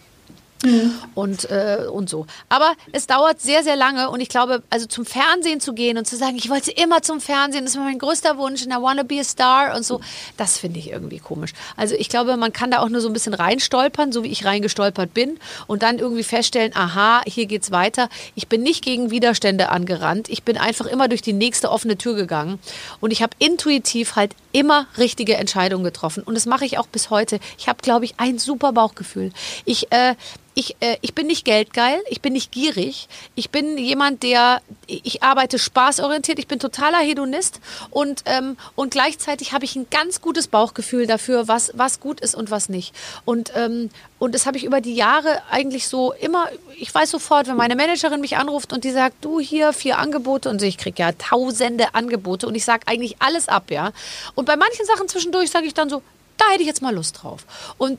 [0.63, 0.95] Mhm.
[1.15, 2.27] Und, äh, und so.
[2.49, 6.07] Aber es dauert sehr, sehr lange und ich glaube, also zum Fernsehen zu gehen und
[6.07, 9.03] zu sagen, ich wollte immer zum Fernsehen, das war mein größter Wunsch und I wanna
[9.03, 10.01] be a star und so,
[10.37, 11.53] das finde ich irgendwie komisch.
[11.77, 14.45] Also ich glaube, man kann da auch nur so ein bisschen reinstolpern, so wie ich
[14.45, 18.09] reingestolpert bin und dann irgendwie feststellen, aha, hier geht's weiter.
[18.35, 22.15] Ich bin nicht gegen Widerstände angerannt, ich bin einfach immer durch die nächste offene Tür
[22.15, 22.59] gegangen
[23.01, 27.11] und ich habe intuitiv halt immer richtige Entscheidungen getroffen und das mache ich auch bis
[27.11, 27.39] heute.
[27.59, 29.33] Ich habe, glaube ich, ein super Bauchgefühl.
[29.65, 30.15] Ich äh,
[30.55, 35.23] ich, äh, ich bin nicht geldgeil, ich bin nicht gierig, ich bin jemand, der, ich
[35.23, 40.49] arbeite spaßorientiert, ich bin totaler Hedonist und, ähm, und gleichzeitig habe ich ein ganz gutes
[40.49, 42.95] Bauchgefühl dafür, was, was gut ist und was nicht.
[43.25, 47.49] Und, ähm, und das habe ich über die Jahre eigentlich so immer, ich weiß sofort,
[47.49, 51.03] wenn meine Managerin mich anruft und die sagt, du hier vier Angebote und ich kriege
[51.03, 53.93] ja tausende Angebote und ich sage eigentlich alles ab, ja.
[54.35, 56.03] Und bei manchen Sachen zwischendurch sage ich dann so,
[56.39, 57.47] da hätte ich jetzt mal Lust drauf.
[57.79, 57.99] Und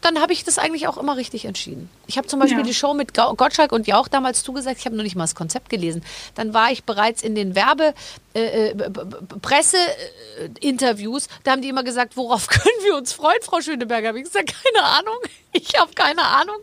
[0.00, 1.90] dann habe ich das eigentlich auch immer richtig entschieden.
[2.06, 2.64] Ich habe zum Beispiel ja.
[2.64, 5.68] die Show mit Gottschalk und Jauch damals zugesagt, ich habe noch nicht mal das Konzept
[5.68, 6.02] gelesen.
[6.34, 7.94] Dann war ich bereits in den Werbe-
[8.34, 8.74] äh, äh
[9.40, 14.08] Presseinterviews, da haben die immer gesagt, worauf können wir uns freuen, Frau Schöneberger?
[14.08, 15.18] Habe ich gesagt, keine Ahnung.
[15.74, 16.56] Ich habe keine Ahnung.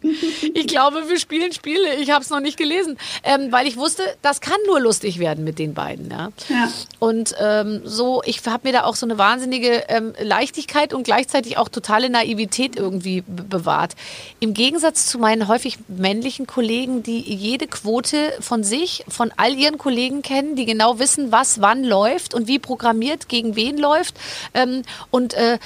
[0.54, 1.96] Ich glaube, wir spielen Spiele.
[1.96, 5.44] Ich habe es noch nicht gelesen, ähm, weil ich wusste, das kann nur lustig werden
[5.44, 6.12] mit den beiden.
[6.12, 6.30] Ja.
[6.50, 6.70] ja.
[7.00, 11.58] Und ähm, so, ich habe mir da auch so eine wahnsinnige ähm, Leichtigkeit und gleichzeitig
[11.58, 13.96] auch totale Naivität irgendwie bewahrt.
[14.40, 19.78] Im Gegensatz zu meinen häufig männlichen Kollegen, die jede Quote von sich, von all ihren
[19.78, 24.16] Kollegen kennen, die genau wissen, was wann läuft und wie programmiert gegen wen läuft
[24.54, 25.60] ähm, und äh,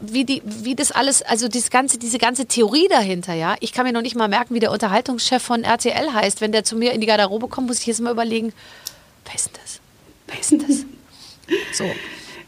[0.00, 3.56] wie, die, wie das alles, also das ganze, diese ganze Theorie dahinter, ja.
[3.60, 6.40] Ich kann mir noch nicht mal merken, wie der Unterhaltungschef von RTL heißt.
[6.40, 8.52] Wenn der zu mir in die Garderobe kommt, muss ich jetzt mal überlegen,
[9.24, 9.80] wer ist das?
[10.26, 10.84] Wer ist das?
[11.72, 11.84] So.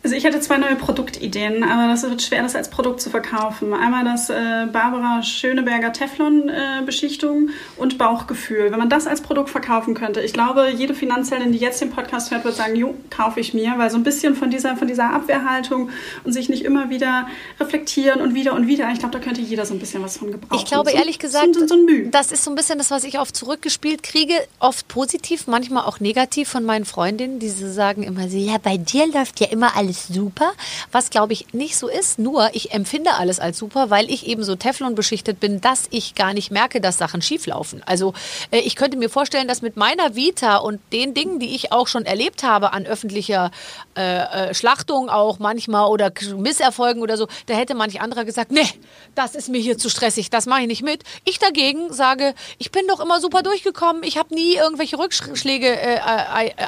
[0.06, 3.74] Also ich hatte zwei neue Produktideen, aber das wird schwer, das als Produkt zu verkaufen.
[3.74, 8.70] Einmal das äh, Barbara Schöneberger Teflon-Beschichtung äh, und Bauchgefühl.
[8.70, 12.30] Wenn man das als Produkt verkaufen könnte, ich glaube, jede Finanzheldin, die jetzt den Podcast
[12.30, 15.10] hört, wird sagen, jo, kaufe ich mir, weil so ein bisschen von dieser, von dieser
[15.10, 15.90] Abwehrhaltung
[16.22, 17.26] und sich nicht immer wieder
[17.58, 20.30] reflektieren und wieder und wieder, ich glaube, da könnte jeder so ein bisschen was von
[20.30, 20.62] gebrauchen.
[20.62, 21.76] Ich glaube, so, ehrlich gesagt, so, so
[22.12, 25.98] das ist so ein bisschen das, was ich oft zurückgespielt kriege, oft positiv, manchmal auch
[25.98, 29.76] negativ von meinen Freundinnen, die so sagen immer so, ja, bei dir läuft ja immer
[29.76, 30.52] alles alles super,
[30.92, 32.18] was glaube ich nicht so ist.
[32.18, 36.14] Nur ich empfinde alles als super, weil ich eben so Teflon beschichtet bin, dass ich
[36.14, 37.82] gar nicht merke, dass Sachen schieflaufen.
[37.86, 38.12] Also
[38.50, 41.86] äh, ich könnte mir vorstellen, dass mit meiner Vita und den Dingen, die ich auch
[41.86, 43.50] schon erlebt habe an öffentlicher
[43.96, 48.68] äh, äh, Schlachtung auch manchmal oder Misserfolgen oder so, da hätte manch anderer gesagt, nee,
[49.14, 51.02] das ist mir hier zu stressig, das mache ich nicht mit.
[51.24, 56.00] Ich dagegen sage, ich bin doch immer super durchgekommen, ich habe nie irgendwelche Rückschläge äh,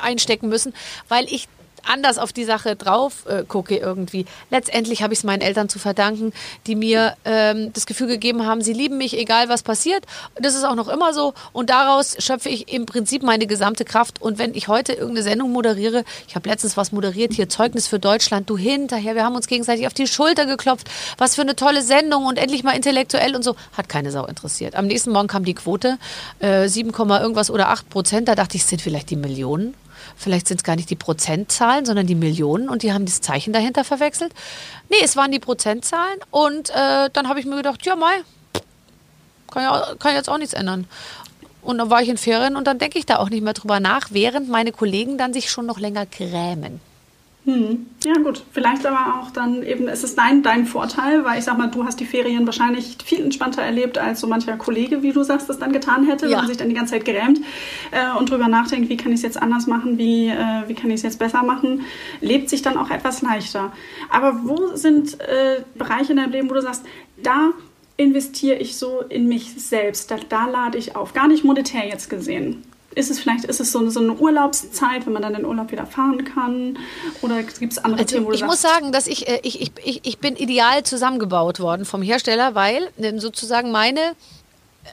[0.03, 0.73] einstecken müssen,
[1.09, 1.49] weil ich
[1.89, 4.27] anders auf die Sache drauf äh, gucke irgendwie.
[4.51, 6.33] Letztendlich habe ich es meinen Eltern zu verdanken,
[6.67, 10.05] die mir ähm, das Gefühl gegeben haben, sie lieben mich, egal was passiert.
[10.37, 11.35] Das ist auch noch immer so.
[11.53, 14.21] Und daraus schöpfe ich im Prinzip meine gesamte Kraft.
[14.21, 17.99] Und wenn ich heute irgendeine Sendung moderiere, ich habe letztens was moderiert, hier Zeugnis für
[17.99, 20.89] Deutschland, du hinterher, wir haben uns gegenseitig auf die Schulter geklopft.
[21.17, 23.57] Was für eine tolle Sendung und endlich mal intellektuell und so.
[23.77, 24.77] Hat keine Sau interessiert.
[24.77, 25.99] Am nächsten Morgen kam die Quote,
[26.41, 28.29] äh, 7, irgendwas oder 8 Prozent.
[28.29, 29.75] Da dachte ich, sind vielleicht die Millionen.
[30.19, 33.53] Vielleicht sind es gar nicht die Prozentzahlen, sondern die Millionen und die haben das Zeichen
[33.53, 34.33] dahinter verwechselt.
[34.89, 38.17] Nee, es waren die Prozentzahlen und äh, dann habe ich mir gedacht, ja, mal,
[39.51, 40.89] kann ja, kann jetzt auch nichts ändern.
[41.63, 43.79] Und dann war ich in Ferien und dann denke ich da auch nicht mehr drüber
[43.79, 46.81] nach, während meine Kollegen dann sich schon noch länger grämen.
[47.49, 47.87] Hm.
[48.05, 51.57] Ja gut, vielleicht aber auch dann eben, es ist dein, dein Vorteil, weil ich sag
[51.57, 55.23] mal, du hast die Ferien wahrscheinlich viel entspannter erlebt, als so mancher Kollege, wie du
[55.23, 56.33] sagst, das dann getan hätte, ja.
[56.33, 57.41] wenn man sich dann die ganze Zeit grämt
[57.91, 60.91] äh, und drüber nachdenkt, wie kann ich es jetzt anders machen, wie, äh, wie kann
[60.91, 61.87] ich es jetzt besser machen,
[62.21, 63.73] lebt sich dann auch etwas leichter.
[64.11, 66.85] Aber wo sind äh, Bereiche in deinem Leben, wo du sagst,
[67.23, 67.53] da
[67.97, 72.11] investiere ich so in mich selbst, da, da lade ich auf, gar nicht monetär jetzt
[72.11, 72.63] gesehen
[72.99, 75.71] ist es vielleicht, ist es so, so eine Urlaubszeit, wenn man dann in den Urlaub
[75.71, 76.79] wieder fahren kann?
[77.23, 79.73] Oder gibt es andere also, Themen, wo Ich muss sagen, dass ich, äh, ich, ich,
[79.85, 84.01] ich, ich bin ideal zusammengebaut worden vom Hersteller, weil sozusagen meine,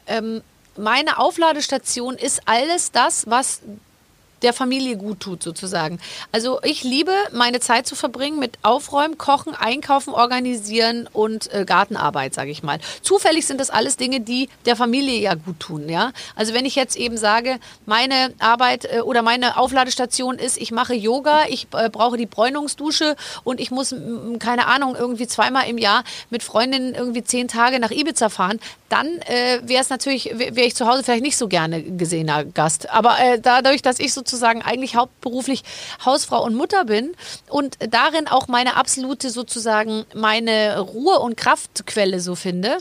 [0.07, 0.41] ähm,
[0.77, 3.61] meine Aufladestation ist alles das, was
[4.45, 5.99] der Familie gut tut, sozusagen.
[6.31, 12.35] Also ich liebe meine Zeit zu verbringen mit Aufräumen, Kochen, Einkaufen, Organisieren und äh, Gartenarbeit,
[12.35, 12.79] sage ich mal.
[13.01, 15.89] Zufällig sind das alles Dinge, die der Familie ja gut tun.
[15.89, 16.11] Ja?
[16.35, 20.93] Also wenn ich jetzt eben sage, meine Arbeit äh, oder meine Aufladestation ist, ich mache
[20.93, 23.95] Yoga, ich äh, brauche die Bräunungsdusche und ich muss,
[24.37, 29.07] keine Ahnung, irgendwie zweimal im Jahr mit Freundinnen irgendwie zehn Tage nach Ibiza fahren, dann
[29.07, 32.91] äh, wäre es natürlich, wäre ich zu Hause vielleicht nicht so gerne gesehener Gast.
[32.91, 35.63] Aber äh, dadurch, dass ich sozusagen sozusagen eigentlich hauptberuflich
[36.03, 37.15] Hausfrau und Mutter bin
[37.49, 42.77] und darin auch meine absolute sozusagen meine Ruhe und Kraftquelle so finde,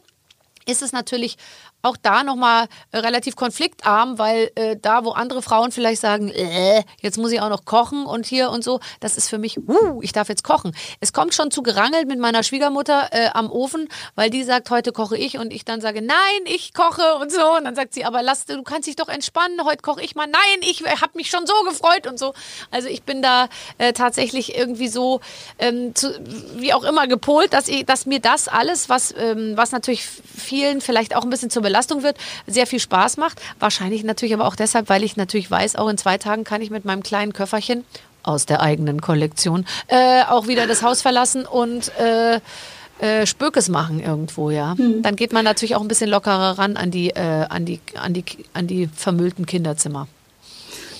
[0.66, 1.36] ist es natürlich
[1.84, 6.82] auch da nochmal äh, relativ konfliktarm, weil äh, da, wo andere Frauen vielleicht sagen, äh,
[7.00, 10.00] jetzt muss ich auch noch kochen und hier und so, das ist für mich, uh,
[10.02, 10.74] ich darf jetzt kochen.
[11.00, 14.92] Es kommt schon zu gerangelt mit meiner Schwiegermutter äh, am Ofen, weil die sagt, heute
[14.92, 16.16] koche ich und ich dann sage, nein,
[16.46, 17.56] ich koche und so.
[17.56, 20.26] Und dann sagt sie, aber lass, du kannst dich doch entspannen, heute koche ich mal.
[20.26, 22.32] Nein, ich habe mich schon so gefreut und so.
[22.70, 25.20] Also ich bin da äh, tatsächlich irgendwie so,
[25.58, 26.18] ähm, zu,
[26.56, 30.80] wie auch immer, gepolt, dass, ich, dass mir das alles, was, ähm, was natürlich vielen
[30.80, 33.40] vielleicht auch ein bisschen zur Belastung Belastung wird, sehr viel Spaß macht.
[33.58, 36.70] Wahrscheinlich natürlich aber auch deshalb, weil ich natürlich weiß, auch in zwei Tagen kann ich
[36.70, 37.84] mit meinem kleinen Köfferchen
[38.22, 42.38] aus der eigenen Kollektion äh, auch wieder das Haus verlassen und äh,
[43.00, 44.76] äh, Spökes machen irgendwo, ja.
[44.78, 45.02] Hm.
[45.02, 48.14] Dann geht man natürlich auch ein bisschen lockerer ran an die, äh, an die, an
[48.14, 50.06] die, an die vermüllten Kinderzimmer.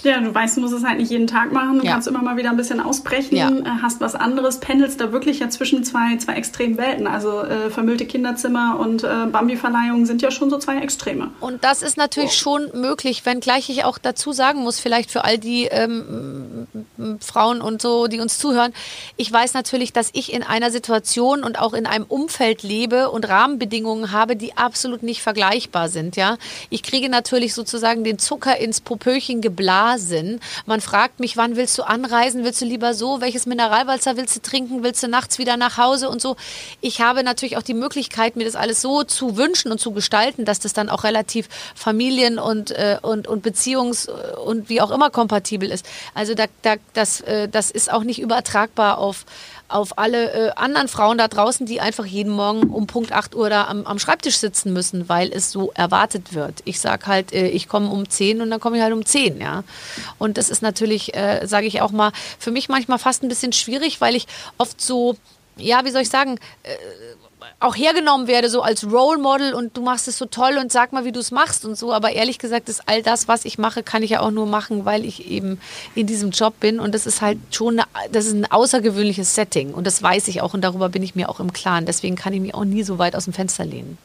[0.05, 1.79] Ja, du weißt, du musst es halt nicht jeden Tag machen.
[1.79, 1.93] Du ja.
[1.93, 3.49] kannst immer mal wieder ein bisschen ausbrechen, ja.
[3.49, 7.07] Äh, hast was anderes, pendelst da wirklich ja zwischen zwei, zwei extremen Welten.
[7.07, 11.31] Also äh, vermüllte Kinderzimmer und äh, Bambi-Verleihungen sind ja schon so zwei Extreme.
[11.41, 12.69] Und das ist natürlich oh.
[12.71, 16.67] schon möglich, wenngleich ich auch dazu sagen muss, vielleicht für all die ähm,
[17.21, 18.73] Frauen und so, die uns zuhören,
[19.17, 23.29] ich weiß natürlich, dass ich in einer Situation und auch in einem Umfeld lebe und
[23.29, 26.17] Rahmenbedingungen habe, die absolut nicht vergleichbar sind.
[26.17, 26.37] Ja,
[26.71, 29.94] ich kriege natürlich sozusagen den Zucker ins Popöchen geblasen.
[30.67, 32.45] Man fragt mich, wann willst du anreisen?
[32.45, 33.21] Willst du lieber so?
[33.21, 34.83] Welches Mineralwasser willst du trinken?
[34.83, 36.37] Willst du nachts wieder nach Hause und so?
[36.81, 40.45] Ich habe natürlich auch die Möglichkeit, mir das alles so zu wünschen und zu gestalten,
[40.45, 45.11] dass das dann auch relativ Familien- und, äh, und, und Beziehungs- und wie auch immer
[45.11, 45.87] kompatibel ist.
[46.15, 49.25] Also da, da, das, äh, das ist auch nicht übertragbar auf
[49.75, 53.51] auf alle äh, anderen Frauen da draußen, die einfach jeden Morgen um Punkt 8 Uhr
[53.51, 56.63] da am, am Schreibtisch sitzen müssen, weil es so erwartet wird.
[56.65, 59.41] Ich sage halt, äh, ich komme um 10 und dann komme ich halt um 10,
[59.41, 59.65] ja.
[60.19, 63.53] Und das ist natürlich, äh, sage ich auch mal, für mich manchmal fast ein bisschen
[63.53, 65.17] schwierig, weil ich oft so,
[65.57, 66.77] ja, wie soll ich sagen, äh,
[67.61, 70.93] auch hergenommen werde, so als Role Model und du machst es so toll und sag
[70.93, 71.93] mal, wie du es machst und so.
[71.93, 74.85] Aber ehrlich gesagt, ist all das, was ich mache, kann ich ja auch nur machen,
[74.85, 75.61] weil ich eben
[75.95, 76.81] in diesem Job bin.
[76.81, 79.73] Und das ist halt schon eine, das ist ein außergewöhnliches Setting.
[79.73, 81.87] Und das weiß ich auch und darüber bin ich mir auch im Klaren.
[81.87, 83.99] Deswegen kann ich mich auch nie so weit aus dem Fenster lehnen.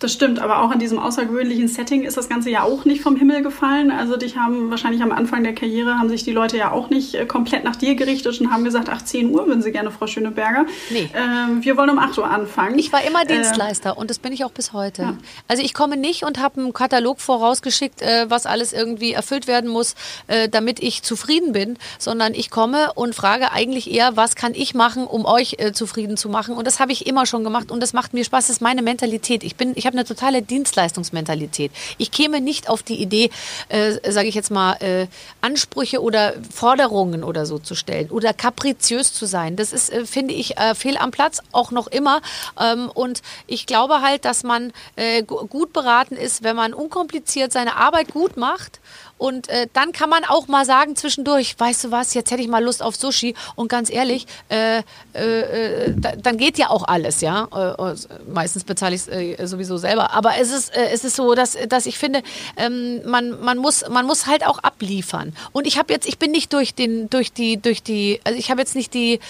[0.00, 3.16] Das stimmt, aber auch in diesem außergewöhnlichen Setting ist das Ganze ja auch nicht vom
[3.16, 3.90] Himmel gefallen.
[3.90, 7.14] Also dich haben wahrscheinlich am Anfang der Karriere haben sich die Leute ja auch nicht
[7.14, 10.06] äh, komplett nach dir gerichtet und haben gesagt, ach, 10 Uhr würden sie gerne, Frau
[10.06, 10.66] Schöneberger.
[10.90, 11.10] Nee.
[11.14, 12.78] Ähm, wir wollen um 8 Uhr anfangen.
[12.78, 15.02] Ich war immer äh, Dienstleister äh, und das bin ich auch bis heute.
[15.02, 15.16] Ja.
[15.48, 19.68] Also ich komme nicht und habe einen Katalog vorausgeschickt, äh, was alles irgendwie erfüllt werden
[19.68, 19.96] muss,
[20.28, 24.74] äh, damit ich zufrieden bin, sondern ich komme und frage eigentlich eher, was kann ich
[24.74, 26.54] machen, um euch zufrieden zu machen.
[26.54, 28.46] Und das habe ich immer schon gemacht und das macht mir Spaß.
[28.46, 29.42] Das ist meine Mentalität.
[29.42, 31.72] Ich bin, ich habe eine totale Dienstleistungsmentalität.
[31.98, 33.30] Ich käme nicht auf die Idee,
[33.68, 35.06] äh, sage ich jetzt mal, äh,
[35.40, 39.56] Ansprüche oder Forderungen oder so zu stellen oder kapriziös zu sein.
[39.56, 42.20] Das ist, äh, finde ich, äh, fehl am Platz, auch noch immer.
[42.60, 47.76] Ähm, und ich glaube halt, dass man äh, gut beraten ist, wenn man unkompliziert seine
[47.76, 48.80] Arbeit gut macht
[49.18, 52.48] und äh, dann kann man auch mal sagen zwischendurch, weißt du was, jetzt hätte ich
[52.48, 53.34] mal Lust auf Sushi.
[53.56, 54.78] Und ganz ehrlich, äh,
[55.14, 55.40] äh,
[55.84, 57.48] äh da, dann geht ja auch alles, ja.
[57.52, 57.94] Äh,
[58.32, 60.12] meistens bezahle ich es äh, sowieso selber.
[60.12, 62.22] Aber es ist, es ist so, dass, dass ich finde,
[62.56, 65.34] ähm, man, man, muss, man muss halt auch abliefern.
[65.52, 68.50] Und ich habe jetzt, ich bin nicht durch den, durch die, durch die, also ich
[68.50, 69.20] habe jetzt nicht die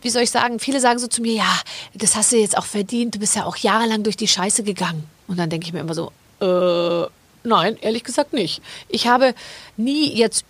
[0.00, 1.60] wie soll ich sagen, viele sagen so zu mir, ja,
[1.92, 5.02] das hast du jetzt auch verdient, du bist ja auch jahrelang durch die Scheiße gegangen.
[5.26, 7.08] Und dann denke ich mir immer so, äh,
[7.44, 8.62] Nein, ehrlich gesagt nicht.
[8.88, 9.34] Ich habe
[9.76, 10.44] nie jetzt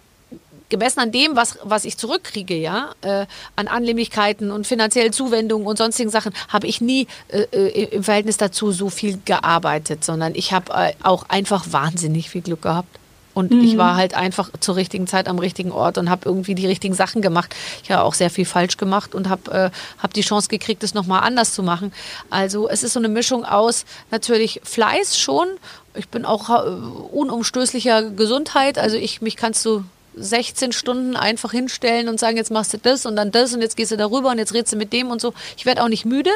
[0.69, 5.79] gemessen an dem, was, was ich zurückkriege, ja, äh, an Annehmlichkeiten und finanziellen Zuwendungen und
[5.79, 10.53] sonstigen Sachen, habe ich nie äh, äh, im Verhältnis dazu so viel gearbeitet, sondern ich
[10.53, 12.98] habe äh, auch einfach wahnsinnig viel Glück gehabt.
[13.39, 13.61] Und mhm.
[13.61, 16.95] ich war halt einfach zur richtigen Zeit am richtigen Ort und habe irgendwie die richtigen
[16.95, 17.55] Sachen gemacht.
[17.85, 19.71] Ich habe auch sehr viel falsch gemacht und habe äh,
[20.03, 21.93] hab die Chance gekriegt, es nochmal anders zu machen.
[22.31, 25.47] Also es ist so eine Mischung aus natürlich Fleiß schon
[25.95, 26.69] ich bin auch äh,
[27.13, 28.79] unumstößlicher Gesundheit.
[28.79, 33.05] Also ich, mich kannst du 16 Stunden einfach hinstellen und sagen, jetzt machst du das
[33.05, 35.21] und dann das und jetzt gehst du darüber und jetzt redest du mit dem und
[35.21, 35.33] so.
[35.57, 36.31] Ich werde auch nicht müde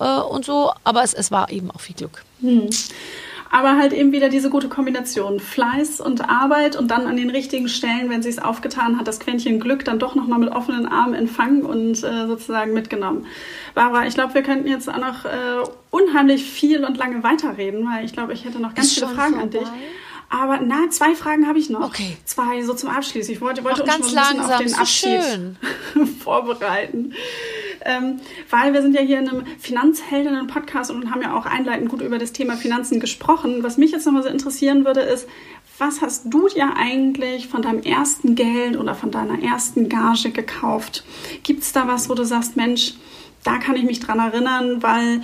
[0.00, 2.24] äh, und so, aber es, es war eben auch viel Glück.
[2.40, 2.68] Hm
[3.50, 7.68] aber halt eben wieder diese gute Kombination Fleiß und Arbeit und dann an den richtigen
[7.68, 11.14] Stellen, wenn sie es aufgetan hat, das Quäntchen Glück dann doch nochmal mit offenen Armen
[11.14, 13.26] empfangen und äh, sozusagen mitgenommen.
[13.74, 15.28] Barbara, ich glaube, wir könnten jetzt auch noch äh,
[15.90, 19.34] unheimlich viel und lange weiterreden, weil ich glaube, ich hätte noch ganz Ist viele Fragen
[19.34, 19.42] vorbei?
[19.42, 19.68] an dich.
[20.28, 21.86] Aber na, zwei Fragen habe ich noch.
[21.86, 22.16] Okay.
[22.24, 23.28] Zwei so zum Abschluss.
[23.28, 25.20] Ich wollte, wollte uns ganz schon ein bisschen auf den so Abschied
[26.22, 27.14] vorbereiten
[27.86, 32.02] ähm, weil wir sind ja hier in einem Finanzheldinnen-Podcast und haben ja auch einleitend gut
[32.02, 33.62] über das Thema Finanzen gesprochen.
[33.62, 35.28] Was mich jetzt nochmal so interessieren würde, ist,
[35.78, 41.04] was hast du dir eigentlich von deinem ersten Geld oder von deiner ersten Gage gekauft?
[41.44, 42.94] Gibt es da was, wo du sagst, Mensch,
[43.44, 45.20] da kann ich mich dran erinnern, weil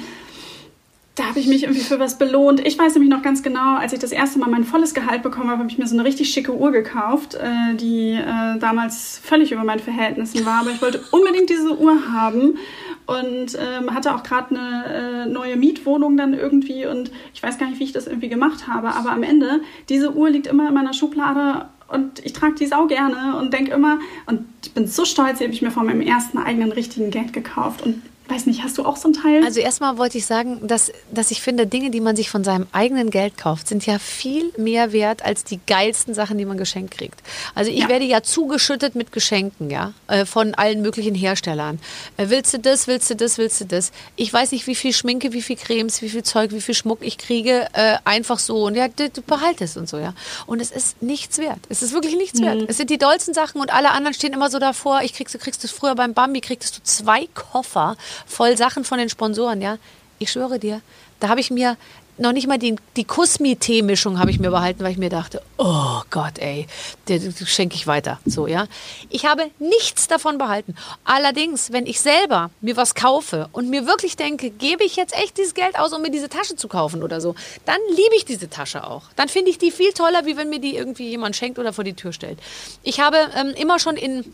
[1.14, 2.66] da habe ich mich irgendwie für was belohnt.
[2.66, 5.50] Ich weiß nämlich noch ganz genau, als ich das erste Mal mein volles Gehalt bekommen
[5.50, 9.52] habe, habe ich mir so eine richtig schicke Uhr gekauft, äh, die äh, damals völlig
[9.52, 10.60] über meinen Verhältnissen war.
[10.60, 12.56] Aber ich wollte unbedingt diese Uhr haben
[13.04, 17.68] und ähm, hatte auch gerade eine äh, neue Mietwohnung dann irgendwie und ich weiß gar
[17.68, 18.94] nicht, wie ich das irgendwie gemacht habe.
[18.94, 22.86] Aber am Ende, diese Uhr liegt immer in meiner Schublade und ich trage die sau
[22.86, 26.00] gerne und denke immer, und ich bin so stolz, die habe ich mir von meinem
[26.00, 27.82] ersten eigenen richtigen Geld gekauft.
[27.84, 29.44] Und Weiß nicht, hast du auch so ein Teil?
[29.44, 32.68] Also erstmal wollte ich sagen, dass, dass ich finde, Dinge, die man sich von seinem
[32.70, 36.96] eigenen Geld kauft, sind ja viel mehr wert als die geilsten Sachen, die man geschenkt
[36.96, 37.20] kriegt.
[37.54, 37.88] Also ich ja.
[37.88, 41.80] werde ja zugeschüttet mit Geschenken, ja, äh, von allen möglichen Herstellern.
[42.16, 43.90] Äh, willst du das, willst du das, willst du das?
[44.14, 47.00] Ich weiß nicht, wie viel Schminke, wie viel Cremes, wie viel Zeug, wie viel Schmuck
[47.02, 50.14] ich kriege, äh, einfach so und ja, du, du behaltest und so, ja.
[50.46, 51.60] Und es ist nichts wert.
[51.68, 52.44] Es ist wirklich nichts mhm.
[52.44, 52.64] wert.
[52.68, 55.00] Es sind die dollsten Sachen und alle anderen stehen immer so davor.
[55.02, 58.98] Ich kriegst, du kriegst es früher beim Bambi, kriegst du zwei Koffer voll Sachen von
[58.98, 59.78] den Sponsoren, ja.
[60.18, 60.80] Ich schwöre dir,
[61.20, 61.76] da habe ich mir
[62.18, 66.00] noch nicht mal die, die Kusmi-Tee-Mischung habe ich mir behalten, weil ich mir dachte, oh
[66.10, 66.66] Gott, ey,
[67.08, 68.20] der schenke ich weiter.
[68.26, 68.66] So, ja.
[69.08, 70.74] Ich habe nichts davon behalten.
[71.04, 75.38] Allerdings, wenn ich selber mir was kaufe und mir wirklich denke, gebe ich jetzt echt
[75.38, 77.34] dieses Geld aus, um mir diese Tasche zu kaufen oder so,
[77.64, 79.04] dann liebe ich diese Tasche auch.
[79.16, 81.84] Dann finde ich die viel toller, wie wenn mir die irgendwie jemand schenkt oder vor
[81.84, 82.38] die Tür stellt.
[82.82, 84.24] Ich habe ähm, immer schon in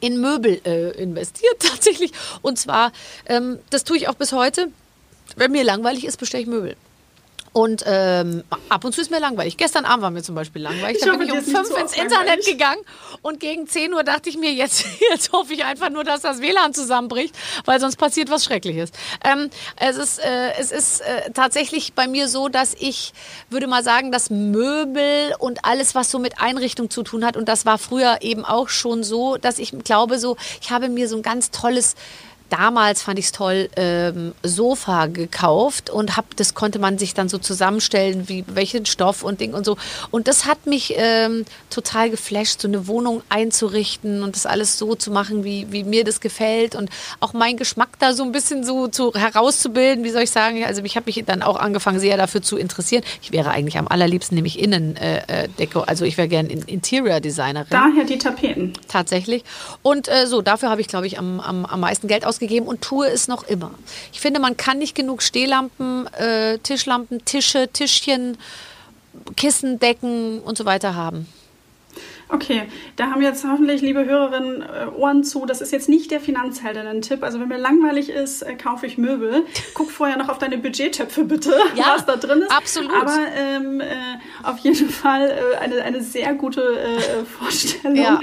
[0.00, 2.12] in Möbel äh, investiert tatsächlich.
[2.42, 2.92] Und zwar,
[3.26, 4.68] ähm, das tue ich auch bis heute.
[5.36, 6.76] Wenn mir langweilig ist, bestelle ich Möbel.
[7.52, 9.56] Und ähm, ab und zu ist mir langweilig.
[9.56, 11.02] Gestern Abend war mir zum Beispiel langweilig.
[11.04, 12.80] Da bin ich um fünf ins Internet gegangen
[13.22, 16.40] und gegen 10 Uhr dachte ich mir, jetzt, jetzt hoffe ich einfach nur, dass das
[16.40, 17.34] WLAN zusammenbricht,
[17.64, 18.92] weil sonst passiert was Schreckliches.
[19.24, 23.12] Ähm, es ist, äh, es ist äh, tatsächlich bei mir so, dass ich
[23.48, 27.48] würde mal sagen, dass Möbel und alles, was so mit Einrichtung zu tun hat, und
[27.48, 31.16] das war früher eben auch schon so, dass ich glaube, so, ich habe mir so
[31.16, 31.96] ein ganz tolles
[32.50, 37.28] damals fand ich es toll, ähm, Sofa gekauft und hab, das konnte man sich dann
[37.28, 39.76] so zusammenstellen, wie welchen Stoff und Ding und so.
[40.10, 44.94] Und das hat mich ähm, total geflasht, so eine Wohnung einzurichten und das alles so
[44.94, 46.90] zu machen, wie, wie mir das gefällt und
[47.20, 50.64] auch meinen Geschmack da so ein bisschen so zu, herauszubilden, wie soll ich sagen.
[50.64, 53.02] Also ich habe mich dann auch angefangen, sehr dafür zu interessieren.
[53.22, 57.68] Ich wäre eigentlich am allerliebsten nämlich Innendeko, äh, also ich wäre gern Interior Designerin.
[57.70, 58.72] Daher die Tapeten.
[58.88, 59.44] Tatsächlich.
[59.82, 62.66] Und äh, so, dafür habe ich, glaube ich, am, am, am meisten Geld ausgegeben ausgegeben
[62.66, 63.70] und tue es noch immer.
[64.12, 68.38] Ich finde, man kann nicht genug Stehlampen, äh, Tischlampen, Tische, Tischchen,
[69.36, 71.26] Kissen, Decken und so weiter haben.
[72.32, 72.62] Okay,
[72.96, 75.46] da haben jetzt hoffentlich, liebe Hörerinnen, äh, Ohren zu.
[75.46, 77.22] Das ist jetzt nicht der Finanzheldinnen-Tipp.
[77.22, 79.44] Also wenn mir langweilig ist, äh, kaufe ich Möbel.
[79.74, 82.50] Guck vorher noch auf deine Budgettöpfe bitte, ja, was da drin ist.
[82.50, 82.92] Absolut.
[82.92, 83.86] Aber ähm, äh,
[84.44, 87.96] auf jeden Fall äh, eine, eine sehr gute äh, Vorstellung.
[87.96, 88.20] Ja.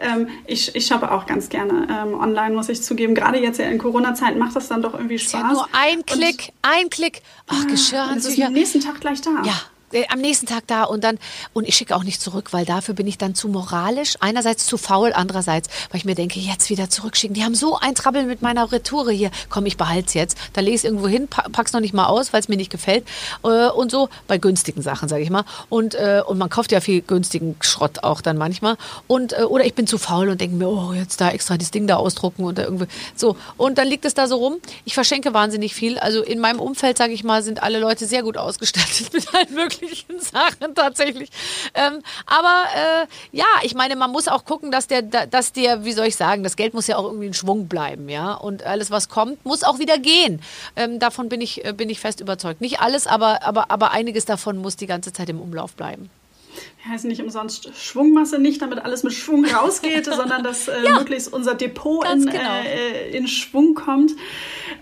[0.00, 3.14] Ähm, ich, ich shoppe auch ganz gerne ähm, online, muss ich zugeben.
[3.14, 5.34] Gerade jetzt ja in Corona-Zeiten macht das dann doch irgendwie Spaß.
[5.34, 7.22] Ist ja nur ein Klick, Und, ein Klick.
[7.48, 8.08] Ach, Geschirr.
[8.14, 9.30] Das ist am nächsten Tag gleich da.
[9.44, 9.60] Ja,
[9.92, 11.18] äh, am nächsten Tag da und dann
[11.52, 14.76] und ich schicke auch nicht zurück, weil dafür bin ich dann zu moralisch, einerseits zu
[14.76, 17.34] faul, andererseits, weil ich mir denke, jetzt wieder zurückschicken.
[17.34, 19.30] Die haben so ein Trabbel mit meiner Retoure hier.
[19.48, 20.38] Komm, ich behalte es jetzt.
[20.52, 22.70] Da lege ich es irgendwo hin, pack's noch nicht mal aus, weil es mir nicht
[22.70, 23.06] gefällt
[23.44, 25.44] äh, und so bei günstigen Sachen, sage ich mal.
[25.68, 28.76] Und äh, und man kauft ja viel günstigen Schrott auch dann manchmal
[29.06, 31.86] und oder ich bin zu faul und denke mir, oh, jetzt da extra das Ding
[31.86, 34.56] da ausdrucken und da irgendwie so und dann liegt es da so rum.
[34.84, 35.98] Ich verschenke wahnsinnig viel.
[35.98, 39.54] Also in meinem Umfeld, sage ich mal, sind alle Leute sehr gut ausgestattet mit allen
[39.54, 41.30] möglichen möglichen Sachen tatsächlich.
[41.74, 45.92] Ähm, aber äh, ja, ich meine, man muss auch gucken, dass der, dass der, wie
[45.92, 48.34] soll ich sagen, das Geld muss ja auch irgendwie in Schwung bleiben, ja.
[48.34, 50.42] Und alles, was kommt, muss auch wieder gehen.
[50.76, 52.60] Ähm, davon bin ich, äh, bin ich fest überzeugt.
[52.60, 56.10] Nicht alles, aber, aber, aber einiges davon muss die ganze Zeit im Umlauf bleiben
[56.88, 61.32] heißt nicht umsonst Schwungmasse, nicht damit alles mit Schwung rausgeht, sondern dass äh, ja, möglichst
[61.32, 62.38] unser Depot in, genau.
[62.38, 64.12] äh, in Schwung kommt.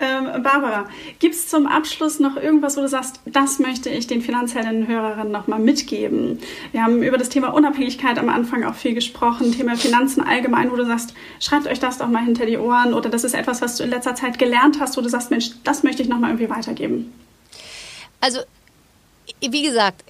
[0.01, 0.89] Ähm, Barbara,
[1.19, 5.33] gibt es zum Abschluss noch irgendwas, wo du sagst, das möchte ich den finanziellen Hörerinnen
[5.33, 6.39] nochmal mitgeben?
[6.73, 10.77] Wir haben über das Thema Unabhängigkeit am Anfang auch viel gesprochen, Thema Finanzen allgemein, wo
[10.77, 13.77] du sagst, schreibt euch das doch mal hinter die Ohren oder das ist etwas, was
[13.77, 16.51] du in letzter Zeit gelernt hast, wo du sagst, Mensch, das möchte ich nochmal irgendwie
[16.51, 17.13] weitergeben.
[18.21, 18.41] Also
[19.41, 20.05] wie gesagt,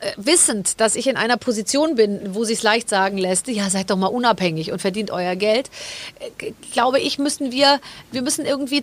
[0.00, 3.70] äh, wissend, dass ich in einer Position bin, wo sich es leicht sagen lässt, ja,
[3.70, 5.70] seid doch mal unabhängig und verdient euer Geld,
[6.38, 8.82] äh, glaube ich, müssen wir, wir müssen irgendwie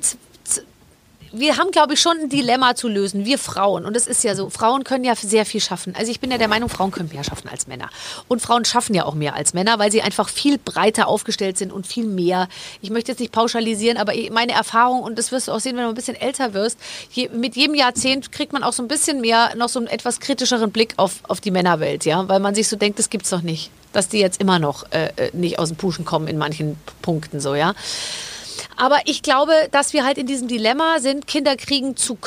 [1.32, 3.86] wir haben, glaube ich, schon ein Dilemma zu lösen, wir Frauen.
[3.86, 5.96] Und es ist ja so, Frauen können ja sehr viel schaffen.
[5.96, 7.90] Also ich bin ja der Meinung, Frauen können mehr schaffen als Männer.
[8.28, 11.72] Und Frauen schaffen ja auch mehr als Männer, weil sie einfach viel breiter aufgestellt sind
[11.72, 12.48] und viel mehr.
[12.82, 15.84] Ich möchte jetzt nicht pauschalisieren, aber meine Erfahrung, und das wirst du auch sehen, wenn
[15.84, 16.80] du ein bisschen älter wirst,
[17.12, 20.20] je, mit jedem Jahrzehnt kriegt man auch so ein bisschen mehr, noch so einen etwas
[20.20, 23.42] kritischeren Blick auf, auf die Männerwelt, ja, weil man sich so denkt, das gibt's doch
[23.42, 23.72] nicht.
[23.92, 27.40] Dass die jetzt immer noch äh, äh nicht aus dem Puschen kommen in manchen Punkten
[27.40, 27.74] so, ja.
[28.80, 32.18] Aber ich glaube, dass wir halt in diesem Dilemma sind, Kinder kriegen zu,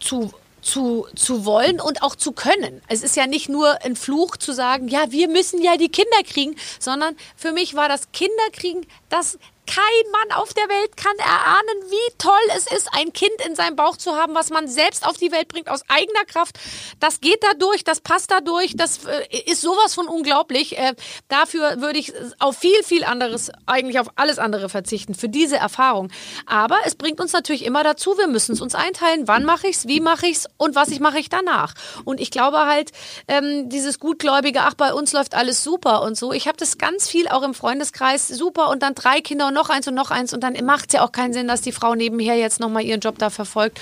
[0.00, 0.32] zu
[0.62, 2.82] zu, zu wollen und auch zu können.
[2.86, 6.18] Es ist ja nicht nur ein Fluch zu sagen, ja, wir müssen ja die Kinder
[6.22, 9.38] kriegen, sondern für mich war das Kinderkriegen das
[9.70, 13.76] kein Mann auf der Welt kann erahnen, wie toll es ist, ein Kind in seinem
[13.76, 16.58] Bauch zu haben, was man selbst auf die Welt bringt aus eigener Kraft.
[16.98, 20.76] Das geht da durch, das passt da durch, das äh, ist sowas von unglaublich.
[20.76, 20.94] Äh,
[21.28, 26.10] dafür würde ich auf viel, viel anderes, eigentlich auf alles andere verzichten, für diese Erfahrung.
[26.46, 29.76] Aber es bringt uns natürlich immer dazu, wir müssen es uns einteilen, wann mache ich
[29.76, 31.74] es, wie mache ich es und was ich mache ich danach.
[32.04, 32.90] Und ich glaube halt,
[33.28, 36.32] ähm, dieses gutgläubige, ach, bei uns läuft alles super und so.
[36.32, 39.68] Ich habe das ganz viel auch im Freundeskreis, super und dann drei Kinder und noch
[39.68, 41.94] eins und noch eins und dann macht es ja auch keinen Sinn, dass die Frau
[41.94, 43.78] nebenher jetzt nochmal ihren Job da verfolgt.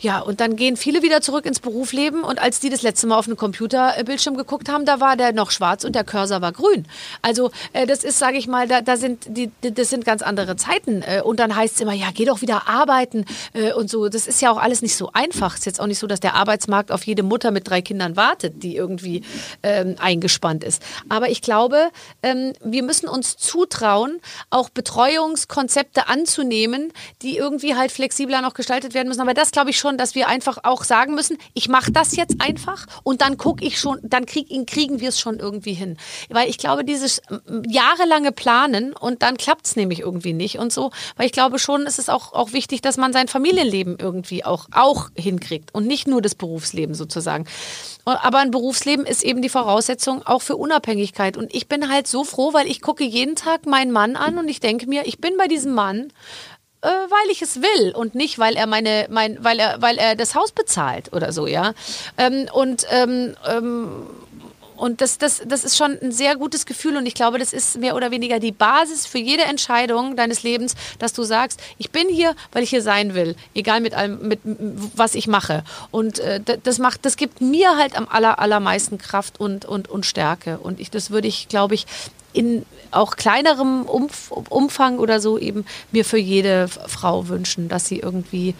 [0.00, 3.16] Ja, und dann gehen viele wieder zurück ins Berufsleben und als die das letzte Mal
[3.16, 6.84] auf einen Computerbildschirm geguckt haben, da war der noch schwarz und der Cursor war grün.
[7.22, 10.56] Also äh, das ist, sage ich mal, da, da sind die, das sind ganz andere
[10.56, 14.08] Zeiten äh, und dann heißt es immer, ja, geh doch wieder arbeiten äh, und so.
[14.08, 15.52] Das ist ja auch alles nicht so einfach.
[15.52, 18.16] Es ist jetzt auch nicht so, dass der Arbeitsmarkt auf jede Mutter mit drei Kindern
[18.16, 19.22] wartet, die irgendwie
[19.62, 20.82] ähm, eingespannt ist.
[21.08, 21.90] Aber ich glaube,
[22.24, 24.20] ähm, wir müssen uns zutrauen,
[24.50, 24.70] auch
[25.20, 26.92] Betreuungskonzepte anzunehmen,
[27.22, 29.20] die irgendwie halt flexibler noch gestaltet werden müssen.
[29.20, 32.36] Aber das glaube ich schon, dass wir einfach auch sagen müssen, ich mache das jetzt
[32.40, 35.98] einfach und dann gucke ich schon, dann krieg, kriegen wir es schon irgendwie hin.
[36.30, 37.20] Weil ich glaube, dieses
[37.68, 40.90] jahrelange Planen und dann klappt es nämlich irgendwie nicht und so.
[41.16, 44.68] Weil ich glaube schon, es ist auch, auch wichtig, dass man sein Familienleben irgendwie auch,
[44.72, 47.46] auch hinkriegt und nicht nur das Berufsleben sozusagen.
[48.10, 51.36] Aber ein Berufsleben ist eben die Voraussetzung auch für Unabhängigkeit.
[51.36, 54.48] Und ich bin halt so froh, weil ich gucke jeden Tag meinen Mann an und
[54.48, 56.12] ich denke mir, ich bin bei diesem Mann,
[56.82, 60.16] äh, weil ich es will und nicht, weil er meine, mein, weil er, weil er
[60.16, 61.74] das Haus bezahlt oder so, ja.
[62.16, 64.06] Ähm, und ähm, ähm,
[64.80, 67.76] und das, das, das ist schon ein sehr gutes Gefühl und ich glaube, das ist
[67.78, 72.08] mehr oder weniger die Basis für jede Entscheidung deines Lebens, dass du sagst, ich bin
[72.08, 74.40] hier, weil ich hier sein will, egal mit allem, mit
[74.94, 75.64] was ich mache.
[75.90, 80.06] Und äh, das macht, das gibt mir halt am aller, allermeisten Kraft und, und, und
[80.06, 80.58] Stärke.
[80.58, 81.86] Und ich, das würde ich, glaube ich,
[82.32, 87.98] in auch kleinerem Umf Umfang oder so eben mir für jede Frau wünschen, dass sie
[87.98, 88.54] irgendwie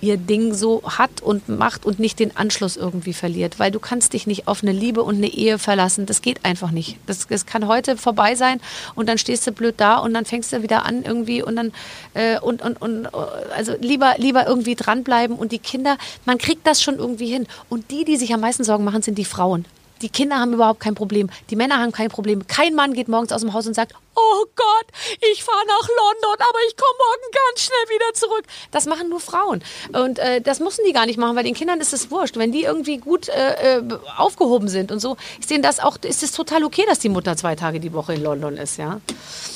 [0.00, 3.58] ihr Ding so hat und macht und nicht den Anschluss irgendwie verliert.
[3.58, 6.06] Weil du kannst dich nicht auf eine Liebe und eine Ehe verlassen.
[6.06, 6.98] Das geht einfach nicht.
[7.06, 8.60] Das, das kann heute vorbei sein
[8.94, 11.72] und dann stehst du blöd da und dann fängst du wieder an irgendwie und dann
[12.14, 13.08] äh, und, und, und
[13.54, 17.46] also lieber, lieber irgendwie dranbleiben und die Kinder, man kriegt das schon irgendwie hin.
[17.68, 19.64] Und die, die sich am meisten Sorgen machen, sind die Frauen.
[20.02, 21.30] Die Kinder haben überhaupt kein Problem.
[21.50, 22.46] Die Männer haben kein Problem.
[22.46, 24.86] Kein Mann geht morgens aus dem Haus und sagt, oh Gott,
[25.32, 28.44] ich fahre nach London, aber ich komme morgen ganz schnell wieder zurück.
[28.70, 29.62] Das machen nur Frauen.
[29.92, 32.36] Und äh, das müssen die gar nicht machen, weil den Kindern ist es wurscht.
[32.36, 33.82] Wenn die irgendwie gut äh, äh
[34.16, 37.36] aufgehoben sind und so, ist denen das auch, ist es total okay, dass die Mutter
[37.36, 39.00] zwei Tage die Woche in London ist, ja.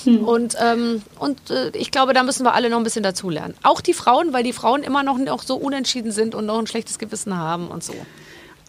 [0.05, 0.25] Hm.
[0.27, 3.55] Und, ähm, und äh, ich glaube, da müssen wir alle noch ein bisschen dazulernen.
[3.63, 6.67] Auch die Frauen, weil die Frauen immer noch, noch so unentschieden sind und noch ein
[6.67, 7.95] schlechtes Gewissen haben und so.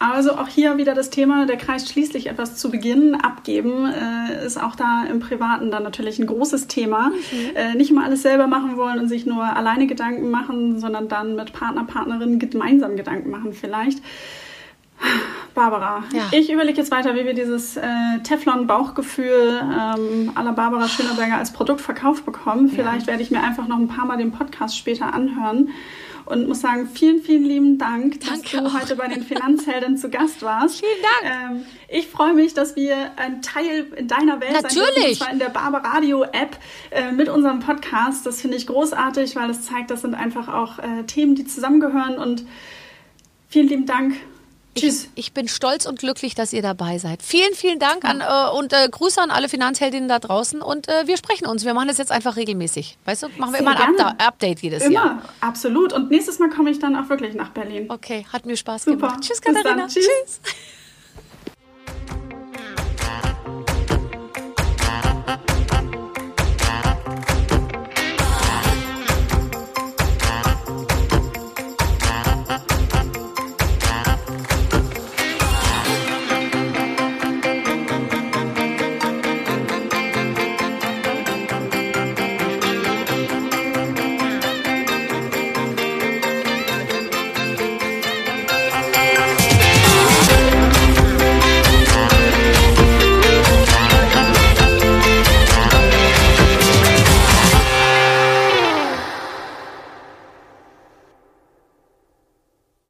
[0.02, 4.60] Also auch hier wieder das Thema, der Kreis schließlich etwas zu Beginn abgeben, äh, ist
[4.60, 7.10] auch da im Privaten dann natürlich ein großes Thema.
[7.10, 7.54] Mhm.
[7.54, 11.36] Äh, nicht immer alles selber machen wollen und sich nur alleine Gedanken machen, sondern dann
[11.36, 14.00] mit Partner, Partnerin gemeinsam Gedanken machen vielleicht.
[15.54, 16.28] Barbara, ja.
[16.32, 17.82] ich überlege jetzt weiter, wie wir dieses äh,
[18.22, 22.68] Teflon-Bauchgefühl ähm, aller Barbara Schöneberger als Produkt verkauft bekommen.
[22.68, 23.08] Vielleicht ja.
[23.08, 25.68] werde ich mir einfach noch ein paar Mal den Podcast später anhören
[26.24, 28.80] und muss sagen, vielen, vielen lieben Dank, Danke dass du auch.
[28.80, 30.80] heute bei den Finanzhelden zu Gast warst.
[30.84, 31.52] Vielen Dank.
[31.52, 34.74] Ähm, ich freue mich, dass wir ein Teil in deiner Welt Natürlich.
[34.74, 36.56] sein dürfen, und zwar in der Barbaradio App
[36.90, 38.24] äh, mit unserem Podcast.
[38.24, 42.16] Das finde ich großartig, weil es zeigt, das sind einfach auch äh, Themen, die zusammengehören
[42.18, 42.44] und
[43.48, 44.14] vielen lieben Dank
[44.74, 45.04] Tschüss.
[45.14, 47.22] Ich, ich, bin stolz und glücklich, dass ihr dabei seid.
[47.22, 50.62] Vielen, vielen Dank an, äh, und äh, Grüße an alle Finanzheldinnen da draußen.
[50.62, 51.64] Und äh, wir sprechen uns.
[51.64, 52.96] Wir machen das jetzt einfach regelmäßig.
[53.04, 54.94] Weißt du, machen wir Sehr immer ein Up Update jedes immer.
[54.94, 55.22] Jahr.
[55.40, 55.92] Absolut.
[55.92, 57.86] Und nächstes Mal komme ich dann auch wirklich nach Berlin.
[57.88, 58.96] Okay, hat mir Spaß Super.
[58.96, 59.20] gemacht.
[59.20, 59.86] Tschüss, Katharina.
[59.88, 60.06] Tschüss.
[60.06, 60.40] Tschüss.